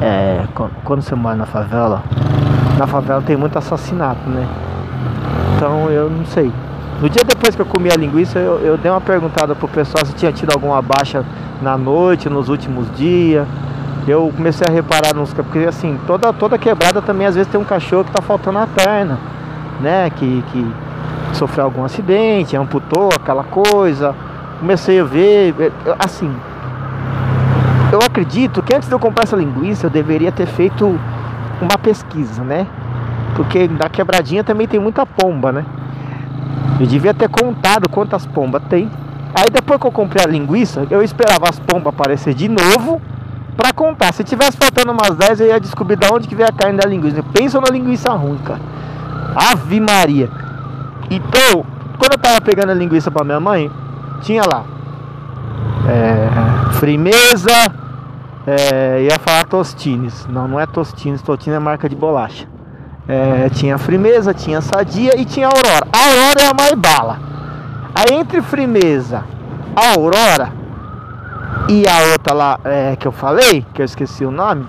é, 0.00 0.44
quando 0.84 1.02
você 1.02 1.14
mora 1.14 1.36
na 1.36 1.46
favela, 1.46 2.02
na 2.78 2.86
favela 2.86 3.22
tem 3.22 3.36
muito 3.36 3.58
assassinato, 3.58 4.28
né? 4.28 4.46
Então 5.56 5.90
eu 5.90 6.10
não 6.10 6.24
sei. 6.26 6.52
No 7.00 7.08
dia 7.08 7.22
depois 7.24 7.54
que 7.54 7.62
eu 7.62 7.66
comi 7.66 7.90
a 7.90 7.96
linguiça, 7.96 8.38
eu, 8.38 8.58
eu 8.60 8.76
dei 8.76 8.90
uma 8.90 9.00
perguntada 9.00 9.54
pro 9.54 9.66
pessoal 9.68 10.04
se 10.04 10.14
tinha 10.14 10.32
tido 10.32 10.52
alguma 10.52 10.80
baixa 10.80 11.24
na 11.60 11.76
noite, 11.76 12.28
nos 12.28 12.48
últimos 12.48 12.86
dias 12.96 13.46
eu 14.06 14.32
comecei 14.36 14.66
a 14.68 14.70
reparar 14.70 15.14
nos 15.14 15.32
porque 15.32 15.60
assim, 15.60 15.98
toda, 16.06 16.32
toda 16.32 16.58
quebrada 16.58 17.00
também 17.00 17.26
às 17.26 17.34
vezes 17.34 17.50
tem 17.50 17.60
um 17.60 17.64
cachorro 17.64 18.04
que 18.04 18.10
tá 18.10 18.20
faltando 18.20 18.58
a 18.58 18.66
perna, 18.66 19.18
né? 19.80 20.10
Que, 20.10 20.42
que 20.50 20.72
sofreu 21.34 21.64
algum 21.64 21.84
acidente, 21.84 22.56
amputou 22.56 23.10
aquela 23.14 23.44
coisa. 23.44 24.14
Comecei 24.62 25.00
a 25.00 25.02
ver, 25.02 25.72
assim, 25.98 26.32
eu 27.90 27.98
acredito 27.98 28.62
que 28.62 28.72
antes 28.72 28.88
de 28.88 28.94
eu 28.94 28.98
comprar 29.00 29.24
essa 29.24 29.34
linguiça 29.34 29.86
eu 29.86 29.90
deveria 29.90 30.30
ter 30.30 30.46
feito 30.46 30.86
uma 31.60 31.76
pesquisa, 31.76 32.44
né? 32.44 32.64
Porque 33.34 33.66
na 33.66 33.88
quebradinha 33.88 34.44
também 34.44 34.68
tem 34.68 34.78
muita 34.78 35.04
pomba, 35.04 35.50
né? 35.50 35.64
Eu 36.78 36.86
devia 36.86 37.12
ter 37.12 37.28
contado 37.28 37.88
quantas 37.88 38.24
pombas 38.24 38.62
tem. 38.70 38.88
Aí 39.34 39.50
depois 39.50 39.80
que 39.80 39.86
eu 39.88 39.90
comprei 39.90 40.24
a 40.24 40.28
linguiça, 40.28 40.86
eu 40.92 41.02
esperava 41.02 41.48
as 41.48 41.58
pombas 41.58 41.88
aparecer 41.88 42.32
de 42.32 42.48
novo 42.48 43.00
Pra 43.56 43.72
contar, 43.72 44.12
se 44.12 44.22
tivesse 44.22 44.56
faltando 44.56 44.92
umas 44.92 45.16
10, 45.16 45.40
eu 45.40 45.46
ia 45.48 45.58
descobrir 45.58 45.96
de 45.96 46.06
onde 46.06 46.28
que 46.28 46.36
veio 46.36 46.48
a 46.48 46.52
carne 46.52 46.78
da 46.78 46.88
linguiça. 46.88 47.20
Pensa 47.34 47.60
na 47.60 47.68
linguiça 47.68 48.10
ruim, 48.12 48.38
cara. 48.38 48.60
Ave 49.34 49.80
Maria. 49.80 50.30
Então, 51.10 51.66
quando 51.98 52.12
eu 52.12 52.18
tava 52.18 52.40
pegando 52.40 52.70
a 52.70 52.74
linguiça 52.74 53.10
pra 53.10 53.24
minha 53.24 53.40
mãe, 53.40 53.70
tinha 54.22 54.42
lá. 54.42 54.64
É, 55.88 56.72
frimeza. 56.74 57.72
É, 58.46 59.02
ia 59.02 59.18
falar 59.18 59.44
Tostines. 59.44 60.26
Não, 60.26 60.48
não 60.48 60.58
é 60.58 60.66
Tostines. 60.66 61.22
Tostines 61.22 61.56
é 61.56 61.60
marca 61.60 61.88
de 61.88 61.94
bolacha. 61.94 62.46
É, 63.06 63.48
tinha 63.50 63.76
Frimeza, 63.78 64.32
tinha 64.32 64.60
Sadia 64.60 65.20
e 65.20 65.24
tinha 65.24 65.48
Aurora. 65.48 65.86
A 65.92 65.98
Aurora 65.98 66.40
é 66.40 66.48
a 66.48 66.54
mais 66.54 66.72
bala. 66.72 67.18
Aí 67.94 68.16
entre 68.16 68.40
Frimeza, 68.40 69.24
a 69.76 69.90
Aurora, 69.98 70.52
e 71.68 71.86
a 71.86 72.12
outra 72.12 72.32
lá 72.32 72.60
é, 72.64 72.96
que 72.96 73.06
eu 73.06 73.12
falei, 73.12 73.66
que 73.74 73.82
eu 73.82 73.84
esqueci 73.84 74.24
o 74.24 74.30
nome, 74.30 74.66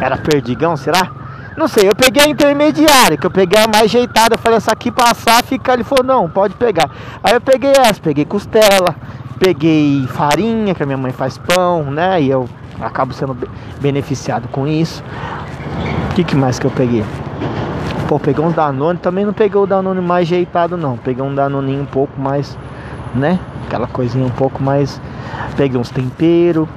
é, 0.00 0.04
era 0.04 0.16
Perdigão, 0.16 0.76
será? 0.76 1.10
Não 1.56 1.68
sei, 1.68 1.88
eu 1.88 1.94
peguei 1.94 2.24
a 2.24 2.28
intermediária, 2.28 3.16
que 3.16 3.26
eu 3.26 3.30
peguei 3.30 3.62
a 3.62 3.68
mais 3.68 3.84
ajeitada. 3.84 4.34
Eu 4.34 4.38
falei, 4.38 4.56
essa 4.56 4.72
aqui 4.72 4.90
passar, 4.90 5.42
fica. 5.44 5.72
Ele 5.72 5.84
falou, 5.84 6.04
não, 6.04 6.28
pode 6.28 6.54
pegar. 6.54 6.90
Aí 7.22 7.34
eu 7.34 7.40
peguei 7.40 7.70
essa, 7.70 8.00
peguei 8.00 8.24
costela, 8.24 8.94
peguei 9.38 10.06
farinha, 10.08 10.74
que 10.74 10.82
a 10.82 10.86
minha 10.86 10.98
mãe 10.98 11.12
faz 11.12 11.38
pão, 11.38 11.84
né? 11.84 12.20
E 12.20 12.30
eu 12.30 12.48
acabo 12.80 13.12
sendo 13.12 13.36
beneficiado 13.80 14.48
com 14.48 14.66
isso. 14.66 15.02
O 16.10 16.14
que, 16.14 16.24
que 16.24 16.36
mais 16.36 16.58
que 16.58 16.66
eu 16.66 16.70
peguei? 16.70 17.04
Pô, 18.08 18.18
peguei 18.18 18.44
uns 18.44 18.54
Danone, 18.54 18.98
também 18.98 19.24
não 19.24 19.32
peguei 19.32 19.60
o 19.60 19.66
Danone 19.66 20.00
mais 20.00 20.28
ajeitado, 20.28 20.76
não. 20.76 20.96
Peguei 20.96 21.22
um 21.22 21.34
Danoninho 21.34 21.82
um 21.82 21.86
pouco 21.86 22.20
mais, 22.20 22.58
né? 23.14 23.38
Aquela 23.66 23.86
coisinha 23.86 24.26
um 24.26 24.30
pouco 24.30 24.62
mais 24.62 25.00
Peguei 25.56 25.78
uns 25.78 25.90
temperos. 25.90 26.68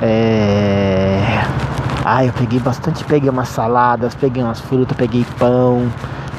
É... 0.00 1.67
Ah, 2.10 2.24
eu 2.24 2.32
peguei 2.32 2.58
bastante, 2.58 3.04
peguei 3.04 3.28
umas 3.28 3.48
saladas, 3.48 4.14
peguei 4.14 4.42
umas 4.42 4.58
frutas, 4.58 4.96
peguei 4.96 5.26
pão, 5.38 5.92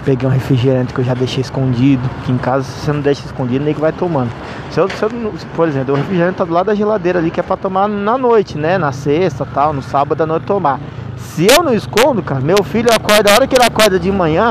peguei 0.04 0.28
um 0.28 0.32
refrigerante 0.32 0.92
que 0.92 1.00
eu 1.00 1.06
já 1.06 1.14
deixei 1.14 1.42
escondido. 1.42 2.02
Que 2.26 2.32
em 2.32 2.40
casa 2.40 2.64
se 2.64 2.72
você 2.80 2.92
não 2.92 3.02
deixa 3.02 3.24
escondido, 3.24 3.64
nem 3.64 3.76
que 3.76 3.80
vai 3.80 3.92
tomando. 3.92 4.32
Se 4.72 4.80
eu, 4.80 4.90
se 4.90 5.04
eu, 5.04 5.12
por 5.56 5.68
exemplo, 5.68 5.94
o 5.94 5.98
refrigerante 5.98 6.38
tá 6.38 6.44
do 6.44 6.52
lado 6.52 6.66
da 6.66 6.74
geladeira 6.74 7.20
ali, 7.20 7.30
que 7.30 7.40
é 7.40 7.44
pra 7.44 7.56
tomar 7.56 7.88
na 7.88 8.18
noite, 8.18 8.58
né? 8.58 8.80
Na 8.80 8.92
sexta 8.92 9.46
tal, 9.46 9.72
no 9.72 9.84
sábado 9.84 10.20
à 10.24 10.26
noite 10.26 10.48
tomar. 10.48 10.80
Se 11.18 11.46
eu 11.46 11.62
não 11.62 11.72
escondo, 11.72 12.24
cara, 12.24 12.42
meu 12.42 12.64
filho 12.64 12.92
acorda, 12.92 13.30
a 13.30 13.36
hora 13.36 13.46
que 13.46 13.56
ele 13.56 13.64
acorda 13.64 14.00
de 14.00 14.12
manhã, 14.12 14.50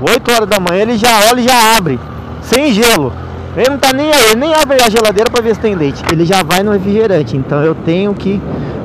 8 0.00 0.32
horas 0.32 0.48
da 0.48 0.60
manhã, 0.60 0.82
ele 0.82 0.96
já 0.96 1.18
olha 1.32 1.40
e 1.40 1.42
já 1.42 1.76
abre. 1.76 1.98
Sem 2.42 2.72
gelo. 2.72 3.12
Ele 3.56 3.70
não 3.70 3.78
tá 3.78 3.92
nem 3.92 4.12
aí, 4.12 4.36
nem 4.36 4.54
abre 4.54 4.80
a 4.80 4.88
geladeira 4.88 5.28
para 5.28 5.42
ver 5.42 5.56
se 5.56 5.60
tem 5.60 5.74
leite. 5.74 6.00
Ele 6.12 6.24
já 6.24 6.44
vai 6.44 6.62
no 6.62 6.70
refrigerante. 6.70 7.36
Então 7.36 7.60
eu 7.60 7.74
tenho 7.74 8.14
que 8.14 8.40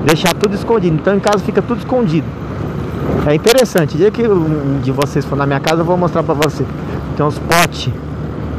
deixar 0.06 0.34
tudo 0.34 0.56
escondido. 0.56 0.96
Então 0.96 1.16
em 1.16 1.20
casa 1.20 1.40
fica 1.40 1.62
tudo 1.62 1.80
escondido. 1.80 2.28
É 3.28 3.34
interessante. 3.34 3.96
O 3.96 3.98
dia 3.98 4.12
que 4.12 4.28
um 4.28 4.80
de 4.82 4.92
vocês 4.92 5.26
for 5.26 5.36
na 5.36 5.46
minha 5.46 5.60
casa, 5.60 5.82
eu 5.82 5.86
vou 5.86 5.98
mostrar 5.98 6.24
para 6.24 6.34
você. 6.34 6.66
Tem 7.16 7.26
uns 7.26 7.40
potes, 7.40 7.92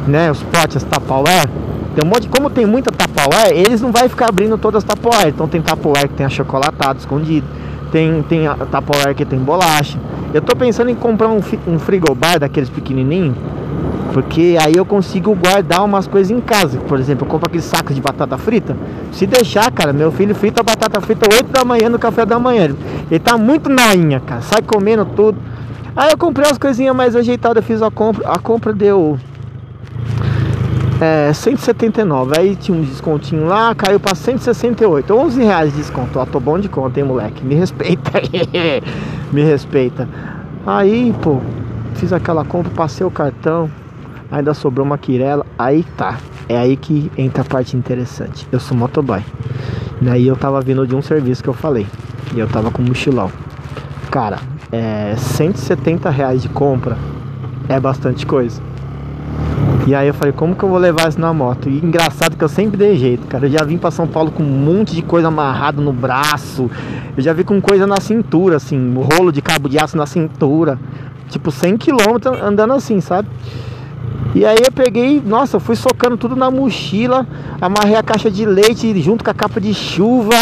né? 0.06 0.30
Os 0.30 0.42
potes, 0.42 0.76
as 0.76 0.84
Tupperware. 0.84 1.48
Tem 1.94 2.04
um 2.04 2.08
monte, 2.08 2.28
como 2.28 2.50
tem 2.50 2.66
muita 2.66 2.90
Tupperware, 2.90 3.52
eles 3.52 3.80
não 3.80 3.92
vai 3.92 4.08
ficar 4.08 4.28
abrindo 4.28 4.56
todas 4.58 4.82
as 4.82 4.84
Tupperware. 4.84 5.28
Então 5.28 5.46
tem 5.46 5.60
Tupperware 5.60 6.08
que 6.08 6.14
tem 6.14 6.26
achocolatado 6.26 6.98
escondido. 6.98 7.46
Tem, 7.92 8.22
tem 8.22 8.48
Tupperware 8.70 9.14
que 9.14 9.24
tem 9.24 9.38
bolacha. 9.38 9.98
Eu 10.32 10.42
tô 10.42 10.56
pensando 10.56 10.90
em 10.90 10.94
comprar 10.94 11.28
um, 11.28 11.40
um 11.68 11.78
frigobar 11.78 12.40
daqueles 12.40 12.68
pequenininhos 12.68 13.36
porque 14.14 14.56
aí 14.64 14.76
eu 14.76 14.86
consigo 14.86 15.34
guardar 15.34 15.84
umas 15.84 16.06
coisas 16.06 16.30
em 16.30 16.40
casa. 16.40 16.78
Por 16.78 17.00
exemplo, 17.00 17.26
eu 17.26 17.30
compro 17.30 17.48
aqueles 17.48 17.64
sacos 17.64 17.96
de 17.96 18.00
batata 18.00 18.38
frita. 18.38 18.76
Se 19.10 19.26
deixar, 19.26 19.68
cara, 19.72 19.92
meu 19.92 20.12
filho 20.12 20.32
frita 20.36 20.62
batata 20.62 21.00
frita 21.00 21.26
8 21.34 21.50
da 21.50 21.64
manhã 21.64 21.88
no 21.88 21.98
café 21.98 22.24
da 22.24 22.38
manhã. 22.38 22.76
Ele 23.10 23.18
tá 23.18 23.36
muito 23.36 23.68
nainha, 23.68 24.20
cara. 24.20 24.40
Sai 24.40 24.62
comendo 24.62 25.04
tudo. 25.04 25.36
Aí 25.96 26.12
eu 26.12 26.16
comprei 26.16 26.46
umas 26.46 26.58
coisinhas 26.58 26.94
mais 26.94 27.16
ajeitadas, 27.16 27.64
fiz 27.64 27.82
a 27.82 27.90
compra. 27.90 28.28
A 28.28 28.38
compra 28.38 28.72
deu 28.72 29.18
é, 31.00 31.32
179. 31.32 32.38
Aí 32.38 32.54
tinha 32.54 32.78
um 32.78 32.82
descontinho 32.82 33.46
lá, 33.46 33.74
caiu 33.74 33.98
para 33.98 34.14
168. 34.14 35.12
11 35.12 35.42
reais 35.42 35.72
de 35.72 35.78
desconto. 35.78 36.20
Ó, 36.20 36.24
tô 36.24 36.38
bom 36.38 36.56
de 36.60 36.68
conta, 36.68 37.00
hein, 37.00 37.06
moleque? 37.06 37.44
Me 37.44 37.56
respeita. 37.56 38.12
Me 39.32 39.42
respeita. 39.42 40.08
Aí, 40.64 41.12
pô, 41.20 41.40
fiz 41.96 42.12
aquela 42.12 42.44
compra, 42.44 42.70
passei 42.76 43.04
o 43.04 43.10
cartão 43.10 43.68
ainda 44.34 44.52
sobrou 44.52 44.84
uma 44.84 44.98
quirela, 44.98 45.46
aí 45.58 45.84
tá. 45.96 46.18
É 46.48 46.56
aí 46.56 46.76
que 46.76 47.10
entra 47.16 47.42
a 47.42 47.44
parte 47.44 47.76
interessante. 47.76 48.46
Eu 48.50 48.60
sou 48.60 48.76
motoboy. 48.76 49.22
Daí 50.00 50.26
eu 50.26 50.36
tava 50.36 50.60
vindo 50.60 50.86
de 50.86 50.94
um 50.94 51.00
serviço 51.00 51.42
que 51.42 51.48
eu 51.48 51.54
falei. 51.54 51.86
E 52.34 52.38
eu 52.38 52.48
tava 52.48 52.70
com 52.70 52.82
mochilão. 52.82 53.30
Cara, 54.10 54.38
é 54.70 55.14
170 55.16 56.10
reais 56.10 56.42
de 56.42 56.48
compra 56.48 56.96
é 57.68 57.78
bastante 57.78 58.26
coisa. 58.26 58.60
E 59.86 59.94
aí 59.94 60.08
eu 60.08 60.14
falei, 60.14 60.32
como 60.32 60.54
que 60.54 60.62
eu 60.62 60.68
vou 60.68 60.78
levar 60.78 61.08
isso 61.08 61.20
na 61.20 61.32
moto? 61.32 61.68
E 61.68 61.76
engraçado 61.76 62.36
que 62.36 62.44
eu 62.44 62.48
sempre 62.48 62.76
dei 62.76 62.96
jeito, 62.96 63.26
cara. 63.26 63.46
Eu 63.46 63.50
já 63.50 63.64
vim 63.64 63.78
para 63.78 63.90
São 63.90 64.06
Paulo 64.06 64.30
com 64.30 64.42
um 64.42 64.46
monte 64.46 64.94
de 64.94 65.02
coisa 65.02 65.28
amarrado 65.28 65.80
no 65.80 65.92
braço. 65.92 66.70
Eu 67.16 67.22
já 67.22 67.32
vi 67.32 67.44
com 67.44 67.60
coisa 67.60 67.86
na 67.86 68.00
cintura, 68.00 68.56
assim, 68.56 68.78
um 68.78 69.00
rolo 69.00 69.30
de 69.30 69.40
cabo 69.40 69.68
de 69.68 69.78
aço 69.78 69.96
na 69.96 70.06
cintura. 70.06 70.78
Tipo, 71.28 71.50
100 71.50 71.76
km 71.76 72.28
andando 72.42 72.72
assim, 72.72 73.00
sabe? 73.00 73.28
E 74.34 74.44
aí 74.44 74.58
eu 74.64 74.72
peguei, 74.72 75.22
nossa, 75.24 75.60
fui 75.60 75.76
socando 75.76 76.16
tudo 76.16 76.34
na 76.34 76.50
mochila, 76.50 77.26
amarrei 77.60 77.94
a 77.94 78.02
caixa 78.02 78.30
de 78.30 78.44
leite 78.44 79.00
junto 79.00 79.22
com 79.22 79.30
a 79.30 79.34
capa 79.34 79.60
de 79.60 79.72
chuva, 79.72 80.36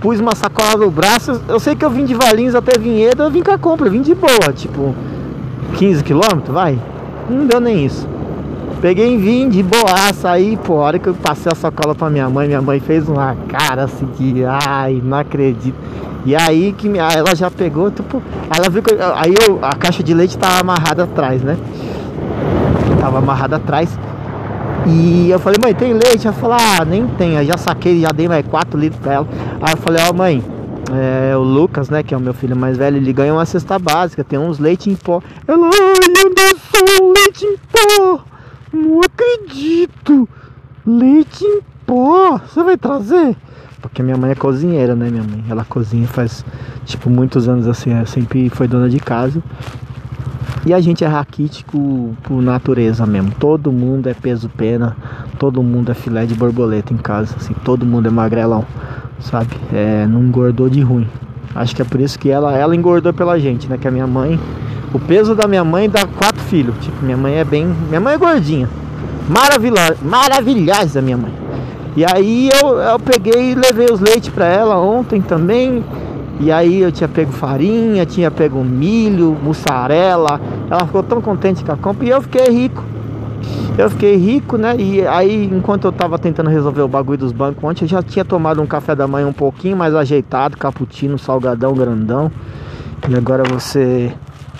pus 0.00 0.18
uma 0.18 0.34
sacola 0.34 0.84
no 0.84 0.90
braço. 0.90 1.40
Eu 1.46 1.60
sei 1.60 1.76
que 1.76 1.84
eu 1.84 1.90
vim 1.90 2.04
de 2.04 2.14
Valinhos 2.14 2.54
até 2.54 2.78
Vinhedo, 2.78 3.22
eu 3.22 3.30
vim 3.30 3.42
com 3.42 3.50
a 3.50 3.58
compra, 3.58 3.90
vim 3.90 4.00
de 4.00 4.14
boa, 4.14 4.52
tipo 4.54 4.94
15 5.76 6.02
quilômetros, 6.02 6.54
vai. 6.54 6.78
Não 7.28 7.46
deu 7.46 7.60
nem 7.60 7.84
isso. 7.84 8.08
Peguei 8.80 9.14
em 9.14 9.18
vim 9.18 9.48
de 9.48 9.62
boaça 9.62 10.30
aí, 10.30 10.56
pô. 10.56 10.74
A 10.74 10.84
hora 10.84 10.98
que 10.98 11.08
eu 11.08 11.14
passei 11.14 11.50
a 11.50 11.54
sacola 11.54 11.94
pra 11.94 12.10
minha 12.10 12.28
mãe, 12.28 12.46
minha 12.46 12.60
mãe 12.60 12.80
fez 12.80 13.08
uma 13.08 13.36
cara 13.48 13.84
assim 13.84 14.06
de 14.18 14.44
ai, 14.44 15.00
não 15.02 15.18
acredito. 15.18 15.76
E 16.26 16.34
aí 16.34 16.74
que 16.76 16.88
ela 16.98 17.34
já 17.34 17.50
pegou, 17.50 17.90
tipo, 17.90 18.22
ela 18.54 18.70
viu 18.70 18.82
que 18.82 18.94
aí 19.14 19.34
eu, 19.46 19.58
a 19.62 19.74
caixa 19.74 20.02
de 20.02 20.14
leite 20.14 20.38
tava 20.38 20.60
amarrada 20.60 21.04
atrás, 21.04 21.42
né? 21.42 21.58
Tava 23.04 23.18
amarrada 23.18 23.56
atrás. 23.56 23.98
E 24.86 25.28
eu 25.28 25.38
falei, 25.38 25.58
mãe, 25.62 25.74
tem 25.74 25.92
leite? 25.92 26.26
Ela 26.26 26.32
falou, 26.34 26.56
ah, 26.58 26.82
nem 26.86 27.06
tem. 27.06 27.44
Já 27.44 27.58
saquei, 27.58 28.00
já 28.00 28.08
dei 28.08 28.26
mais 28.26 28.46
4 28.46 28.80
litros 28.80 28.98
pra 28.98 29.12
ela. 29.12 29.28
Aí 29.60 29.74
eu 29.74 29.76
falei, 29.76 30.02
ó, 30.02 30.08
oh, 30.08 30.14
mãe, 30.14 30.42
é, 30.90 31.36
o 31.36 31.40
Lucas, 31.40 31.90
né, 31.90 32.02
que 32.02 32.14
é 32.14 32.16
o 32.16 32.20
meu 32.20 32.32
filho 32.32 32.56
mais 32.56 32.78
velho, 32.78 32.96
ele 32.96 33.12
ganha 33.12 33.34
uma 33.34 33.44
cesta 33.44 33.78
básica, 33.78 34.24
tem 34.24 34.38
uns 34.38 34.58
leite 34.58 34.88
em 34.88 34.96
pó. 34.96 35.20
Ela, 35.46 35.66
ai, 35.66 36.26
Anderson, 36.26 37.12
leite 37.14 37.44
em 37.44 37.56
pó! 37.70 38.24
Não 38.72 39.00
acredito! 39.02 40.26
Leite 40.86 41.44
em 41.44 41.60
pó! 41.84 42.38
Você 42.38 42.62
vai 42.62 42.78
trazer? 42.78 43.36
Porque 43.82 44.02
minha 44.02 44.16
mãe 44.16 44.30
é 44.30 44.34
cozinheira, 44.34 44.96
né, 44.96 45.10
minha 45.10 45.24
mãe? 45.24 45.44
Ela 45.50 45.66
cozinha 45.66 46.08
faz, 46.08 46.42
tipo, 46.86 47.10
muitos 47.10 47.50
anos 47.50 47.68
assim, 47.68 47.90
sempre 48.06 48.48
foi 48.48 48.66
dona 48.66 48.88
de 48.88 48.98
casa. 48.98 49.42
E 50.66 50.72
a 50.72 50.80
gente 50.80 51.04
é 51.04 51.06
raquítico 51.06 52.16
por 52.22 52.40
natureza 52.40 53.04
mesmo. 53.04 53.32
Todo 53.38 53.70
mundo 53.70 54.08
é 54.08 54.14
peso 54.14 54.48
pena, 54.48 54.96
todo 55.38 55.62
mundo 55.62 55.90
é 55.90 55.94
filé 55.94 56.24
de 56.24 56.34
borboleta 56.34 56.92
em 56.92 56.96
casa, 56.96 57.34
assim, 57.36 57.54
todo 57.64 57.84
mundo 57.84 58.08
é 58.08 58.10
magrelão, 58.10 58.64
sabe? 59.20 59.50
É, 59.72 60.06
não 60.06 60.22
engordou 60.22 60.68
de 60.68 60.80
ruim. 60.80 61.06
Acho 61.54 61.76
que 61.76 61.82
é 61.82 61.84
por 61.84 62.00
isso 62.00 62.18
que 62.18 62.30
ela, 62.30 62.56
ela 62.56 62.74
engordou 62.74 63.12
pela 63.12 63.38
gente, 63.38 63.68
né? 63.68 63.76
Que 63.76 63.86
a 63.86 63.90
minha 63.90 64.06
mãe, 64.06 64.40
o 64.92 64.98
peso 64.98 65.34
da 65.34 65.46
minha 65.46 65.64
mãe 65.64 65.88
dá 65.88 66.06
quatro 66.06 66.40
filhos. 66.42 66.74
Tipo, 66.80 67.04
minha 67.04 67.16
mãe 67.16 67.34
é 67.34 67.44
bem, 67.44 67.66
minha 67.88 68.00
mãe 68.00 68.14
é 68.14 68.18
gordinha, 68.18 68.68
maravilhosa, 69.28 69.96
maravilhosa 70.02 71.02
minha 71.02 71.16
mãe. 71.16 71.32
E 71.96 72.04
aí 72.04 72.50
eu, 72.60 72.76
eu 72.78 72.98
peguei 72.98 73.52
e 73.52 73.54
levei 73.54 73.86
os 73.92 74.00
leites 74.00 74.28
para 74.30 74.46
ela 74.46 74.80
ontem 74.80 75.20
também. 75.20 75.84
E 76.40 76.50
aí 76.50 76.80
eu 76.80 76.90
tinha 76.90 77.08
pego 77.08 77.32
farinha, 77.32 78.04
tinha 78.04 78.30
pego 78.30 78.62
milho, 78.64 79.36
mussarela. 79.42 80.40
Ela 80.70 80.86
ficou 80.86 81.02
tão 81.02 81.20
contente 81.20 81.64
com 81.64 81.72
a 81.72 81.76
compra 81.76 82.06
e 82.06 82.10
eu 82.10 82.20
fiquei 82.20 82.48
rico. 82.48 82.82
Eu 83.76 83.90
fiquei 83.90 84.16
rico, 84.16 84.56
né? 84.56 84.76
E 84.78 85.06
aí, 85.06 85.50
enquanto 85.52 85.84
eu 85.84 85.92
tava 85.92 86.18
tentando 86.18 86.48
resolver 86.48 86.82
o 86.82 86.88
bagulho 86.88 87.18
dos 87.18 87.32
bancos 87.32 87.62
ontem, 87.62 87.84
eu 87.84 87.88
já 87.88 88.02
tinha 88.02 88.24
tomado 88.24 88.62
um 88.62 88.66
café 88.66 88.94
da 88.94 89.06
manhã 89.06 89.26
um 89.26 89.32
pouquinho 89.32 89.76
mais 89.76 89.94
ajeitado, 89.94 90.56
cappuccino, 90.56 91.18
salgadão, 91.18 91.74
grandão. 91.74 92.30
E 93.08 93.14
agora 93.14 93.42
você 93.42 94.12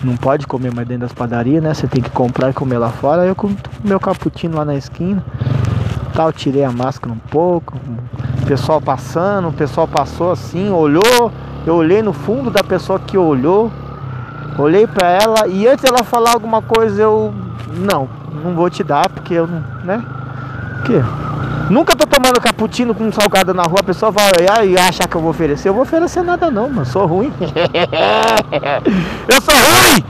não 0.02 0.16
pode 0.16 0.46
comer 0.46 0.74
mais 0.74 0.86
dentro 0.86 1.02
das 1.02 1.12
padarias, 1.12 1.62
né? 1.62 1.72
Você 1.72 1.86
tem 1.86 2.02
que 2.02 2.10
comprar 2.10 2.50
e 2.50 2.52
comer 2.52 2.78
lá 2.78 2.90
fora. 2.90 3.22
Aí 3.22 3.28
eu 3.28 3.34
comi 3.34 3.56
meu 3.84 4.00
cappuccino 4.00 4.56
lá 4.56 4.64
na 4.64 4.74
esquina. 4.74 5.24
Tal, 6.12 6.32
tirei 6.32 6.64
a 6.64 6.72
máscara 6.72 7.12
um 7.12 7.18
pouco. 7.30 7.74
O 8.42 8.46
pessoal 8.46 8.80
passando, 8.80 9.48
o 9.48 9.52
pessoal 9.52 9.86
passou 9.86 10.32
assim, 10.32 10.70
olhou 10.70 11.32
eu 11.66 11.74
olhei 11.74 12.02
no 12.02 12.12
fundo 12.12 12.50
da 12.50 12.62
pessoa 12.62 12.98
que 12.98 13.16
olhou, 13.16 13.70
olhei 14.58 14.86
para 14.86 15.10
ela 15.10 15.46
e 15.48 15.66
antes 15.66 15.84
dela 15.84 16.04
falar 16.04 16.32
alguma 16.32 16.60
coisa 16.60 17.02
eu 17.02 17.32
não, 17.76 18.08
não 18.42 18.54
vou 18.54 18.68
te 18.68 18.84
dar 18.84 19.08
porque 19.08 19.34
eu 19.34 19.46
não, 19.46 19.64
né? 19.84 20.04
Que? 20.84 21.02
Nunca 21.70 21.96
tô 21.96 22.06
tomando 22.06 22.40
cappuccino 22.40 22.94
com 22.94 23.10
salgado 23.10 23.54
na 23.54 23.62
rua, 23.62 23.80
a 23.80 23.84
pessoa 23.84 24.10
vai 24.10 24.30
olhar 24.38 24.66
e 24.66 24.76
achar 24.76 25.08
que 25.08 25.16
eu 25.16 25.20
vou 25.20 25.30
oferecer. 25.30 25.70
Eu 25.70 25.74
vou 25.74 25.82
oferecer 25.82 26.22
nada 26.22 26.50
não, 26.50 26.68
mano. 26.68 26.84
Sou 26.84 27.06
ruim. 27.06 27.32
eu 29.26 29.40
sou 29.40 29.54
ruim! 29.54 30.04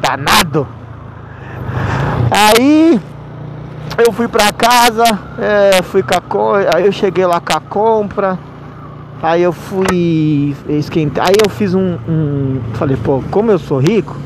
Danado! 0.00 0.68
Aí 2.30 3.00
eu 3.98 4.12
fui 4.12 4.28
pra 4.28 4.52
casa, 4.52 5.04
é, 5.38 5.82
fui 5.82 6.02
com 6.02 6.14
a 6.14 6.76
aí 6.76 6.86
eu 6.86 6.92
cheguei 6.92 7.26
lá 7.26 7.40
com 7.40 7.56
a 7.56 7.60
compra. 7.60 8.38
Aí 9.22 9.42
eu 9.42 9.52
fui 9.52 10.54
esquentar. 10.68 11.28
Aí 11.28 11.34
eu 11.42 11.50
fiz 11.50 11.74
um, 11.74 11.96
um. 12.08 12.60
Falei, 12.74 12.96
pô, 12.96 13.22
como 13.30 13.50
eu 13.50 13.58
sou 13.58 13.78
rico, 13.78 14.16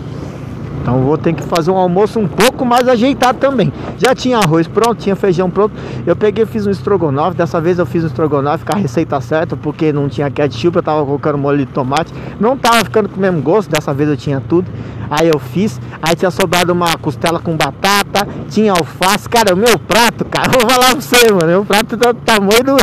então 0.88 1.02
vou 1.02 1.18
ter 1.18 1.34
que 1.34 1.42
fazer 1.42 1.70
um 1.70 1.76
almoço 1.76 2.18
um 2.18 2.26
pouco 2.26 2.64
mais 2.64 2.88
ajeitado 2.88 3.38
também. 3.38 3.70
Já 3.98 4.14
tinha 4.14 4.38
arroz 4.38 4.66
pronto, 4.66 4.94
tinha 4.94 5.14
feijão 5.14 5.50
pronto. 5.50 5.74
Eu 6.06 6.16
peguei 6.16 6.46
fiz 6.46 6.66
um 6.66 6.70
estrogonofe. 6.70 7.36
Dessa 7.36 7.60
vez 7.60 7.78
eu 7.78 7.84
fiz 7.84 8.04
um 8.04 8.06
estrogonofe 8.06 8.64
com 8.64 8.74
a 8.74 8.80
receita 8.80 9.20
certa, 9.20 9.54
porque 9.54 9.92
não 9.92 10.08
tinha 10.08 10.30
ketchup, 10.30 10.76
eu 10.76 10.82
tava 10.82 11.04
colocando 11.04 11.36
molho 11.36 11.58
de 11.58 11.66
tomate. 11.66 12.12
Não 12.40 12.56
tava 12.56 12.84
ficando 12.84 13.08
com 13.08 13.18
o 13.18 13.20
mesmo 13.20 13.42
gosto, 13.42 13.70
dessa 13.70 13.92
vez 13.92 14.08
eu 14.08 14.16
tinha 14.16 14.40
tudo. 14.40 14.66
Aí 15.10 15.28
eu 15.28 15.38
fiz. 15.38 15.78
Aí 16.00 16.16
tinha 16.16 16.30
sobrado 16.30 16.72
uma 16.72 16.96
costela 16.96 17.38
com 17.38 17.54
batata, 17.54 18.26
tinha 18.48 18.72
alface. 18.72 19.28
Cara, 19.28 19.54
o 19.54 19.56
meu 19.58 19.78
prato, 19.78 20.24
cara, 20.24 20.48
vou 20.58 20.70
falar 20.70 20.92
pra 20.92 21.00
você, 21.00 21.30
mano. 21.30 21.46
Meu 21.46 21.64
prato 21.66 21.98
tá 21.98 22.12
do 22.12 22.20
tamanho 22.20 22.64
do. 22.64 22.76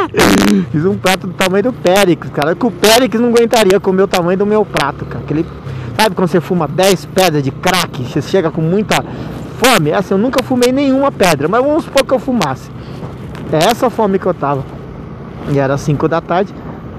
Fiz 0.70 0.84
um 0.84 0.96
prato 0.96 1.26
do 1.26 1.32
tamanho 1.32 1.64
do 1.64 1.72
Périx, 1.72 2.28
cara. 2.30 2.54
Que 2.54 2.66
o 2.66 2.70
Périx 2.70 3.18
não 3.20 3.28
aguentaria 3.28 3.78
comer 3.80 4.02
o 4.02 4.08
tamanho 4.08 4.38
do 4.38 4.46
meu 4.46 4.64
prato, 4.64 5.04
cara. 5.04 5.24
Aquele, 5.24 5.46
sabe 5.96 6.14
quando 6.14 6.28
você 6.28 6.40
fuma 6.40 6.66
10 6.68 7.06
pedras 7.06 7.42
de 7.42 7.50
crack? 7.50 8.04
Você 8.04 8.22
chega 8.22 8.50
com 8.50 8.60
muita 8.60 9.04
fome? 9.58 9.92
Assim, 9.92 10.14
eu 10.14 10.18
nunca 10.18 10.42
fumei 10.42 10.72
nenhuma 10.72 11.10
pedra, 11.10 11.48
mas 11.48 11.64
vamos 11.64 11.84
supor 11.84 12.04
que 12.04 12.12
eu 12.12 12.18
fumasse. 12.18 12.70
É 13.52 13.64
essa 13.64 13.90
fome 13.90 14.18
que 14.18 14.26
eu 14.26 14.34
tava. 14.34 14.64
E 15.50 15.58
era 15.58 15.76
5 15.76 16.08
da 16.08 16.20
tarde. 16.20 16.54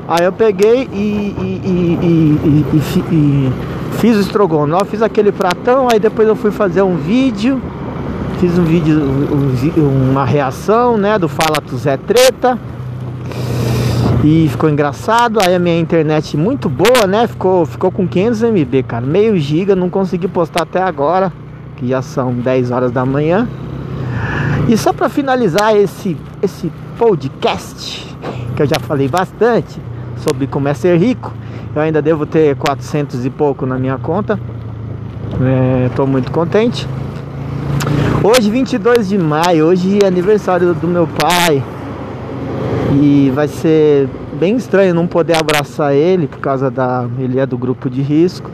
Aí 0.07 0.23
eu 0.23 0.31
peguei 0.31 0.87
e, 0.93 0.95
e, 0.95 1.61
e, 2.03 3.11
e 3.11 3.51
fiz 3.97 4.17
o 4.17 4.19
estrogonofe, 4.19 4.91
fiz 4.91 5.01
aquele 5.01 5.31
pratão. 5.31 5.87
Aí 5.91 5.99
depois 5.99 6.27
eu 6.27 6.35
fui 6.35 6.51
fazer 6.51 6.83
um 6.83 6.95
vídeo. 6.95 7.61
Fiz 8.39 8.57
um 8.59 8.63
vídeo, 8.63 9.01
uma 9.77 10.25
reação, 10.25 10.97
né, 10.97 11.17
do 11.17 11.29
Fala 11.29 11.61
Tu 11.65 11.77
Zé 11.77 11.97
Treta. 11.97 12.59
E 14.27 14.49
ficou 14.49 14.67
engraçado, 14.67 15.39
aí 15.39 15.53
a 15.53 15.59
minha 15.59 15.79
internet 15.79 16.35
muito 16.35 16.67
boa, 16.67 17.05
né? 17.05 17.27
Ficou, 17.27 17.63
ficou 17.63 17.91
com 17.91 18.07
500 18.07 18.41
MB, 18.41 18.81
cara. 18.81 19.05
Meio 19.05 19.37
giga, 19.37 19.75
não 19.75 19.87
consegui 19.87 20.27
postar 20.27 20.63
até 20.63 20.81
agora, 20.81 21.31
que 21.77 21.87
já 21.87 22.01
são 22.01 22.33
10 22.33 22.71
horas 22.71 22.91
da 22.91 23.05
manhã. 23.05 23.47
E 24.67 24.75
só 24.75 24.91
para 24.91 25.09
finalizar 25.09 25.75
esse, 25.75 26.17
esse 26.41 26.71
podcast, 26.97 28.17
que 28.55 28.63
eu 28.63 28.65
já 28.65 28.79
falei 28.79 29.07
bastante 29.07 29.79
sobre 30.17 30.47
como 30.47 30.67
é 30.69 30.73
ser 30.73 30.97
rico, 30.97 31.31
eu 31.75 31.83
ainda 31.83 32.01
devo 32.01 32.25
ter 32.25 32.55
400 32.55 33.27
e 33.27 33.29
pouco 33.29 33.67
na 33.67 33.77
minha 33.77 33.99
conta. 33.99 34.39
Estou 35.87 36.07
é, 36.07 36.09
muito 36.09 36.31
contente. 36.31 36.87
Hoje, 38.23 38.49
22 38.49 39.07
de 39.07 39.19
maio, 39.19 39.67
hoje 39.67 39.99
é 40.01 40.07
aniversário 40.07 40.73
do 40.73 40.87
meu 40.87 41.05
pai. 41.05 41.61
E 43.01 43.29
vai 43.35 43.47
ser 43.47 44.07
bem 44.39 44.55
estranho 44.55 44.93
não 44.93 45.05
poder 45.05 45.35
abraçar 45.35 45.93
ele 45.93 46.27
por 46.27 46.39
causa 46.39 46.71
da. 46.71 47.05
Ele 47.19 47.39
é 47.39 47.45
do 47.45 47.57
grupo 47.57 47.89
de 47.89 48.01
risco. 48.01 48.49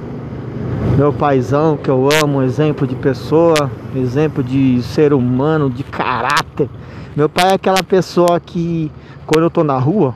Meu 0.98 1.14
paizão, 1.14 1.78
que 1.78 1.90
eu 1.90 2.10
amo, 2.22 2.42
exemplo 2.42 2.88
de 2.88 2.96
pessoa, 2.96 3.70
exemplo 3.96 4.44
de 4.44 4.82
ser 4.82 5.14
humano, 5.14 5.70
de 5.70 5.84
caráter. 5.84 6.68
Meu 7.16 7.30
pai 7.30 7.52
é 7.52 7.54
aquela 7.54 7.84
pessoa 7.84 8.40
que, 8.40 8.92
quando 9.28 9.44
eu 9.44 9.50
tô 9.50 9.64
na 9.64 9.78
rua, 9.78 10.16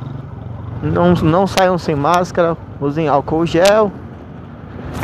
não, 0.83 1.15
não 1.15 1.47
saiam 1.47 1.79
sem 1.79 1.95
máscara, 1.95 2.57
usem 2.81 3.07
álcool 3.07 3.47
gel. 3.47 3.93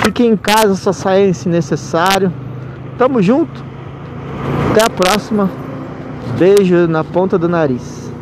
Fiquem 0.05 0.33
em 0.33 0.37
casa, 0.37 0.75
só 0.75 0.93
saiam 0.93 1.33
se 1.33 1.49
necessário. 1.49 2.33
Tamo 2.99 3.23
junto. 3.23 3.65
Até 4.73 4.85
a 4.85 4.91
próxima. 4.91 5.49
Beijo 6.37 6.89
na 6.89 7.05
ponta 7.05 7.39
do 7.39 7.49
nariz. 7.49 8.13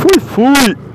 Fui, 0.00 0.20
fui! 0.20 0.91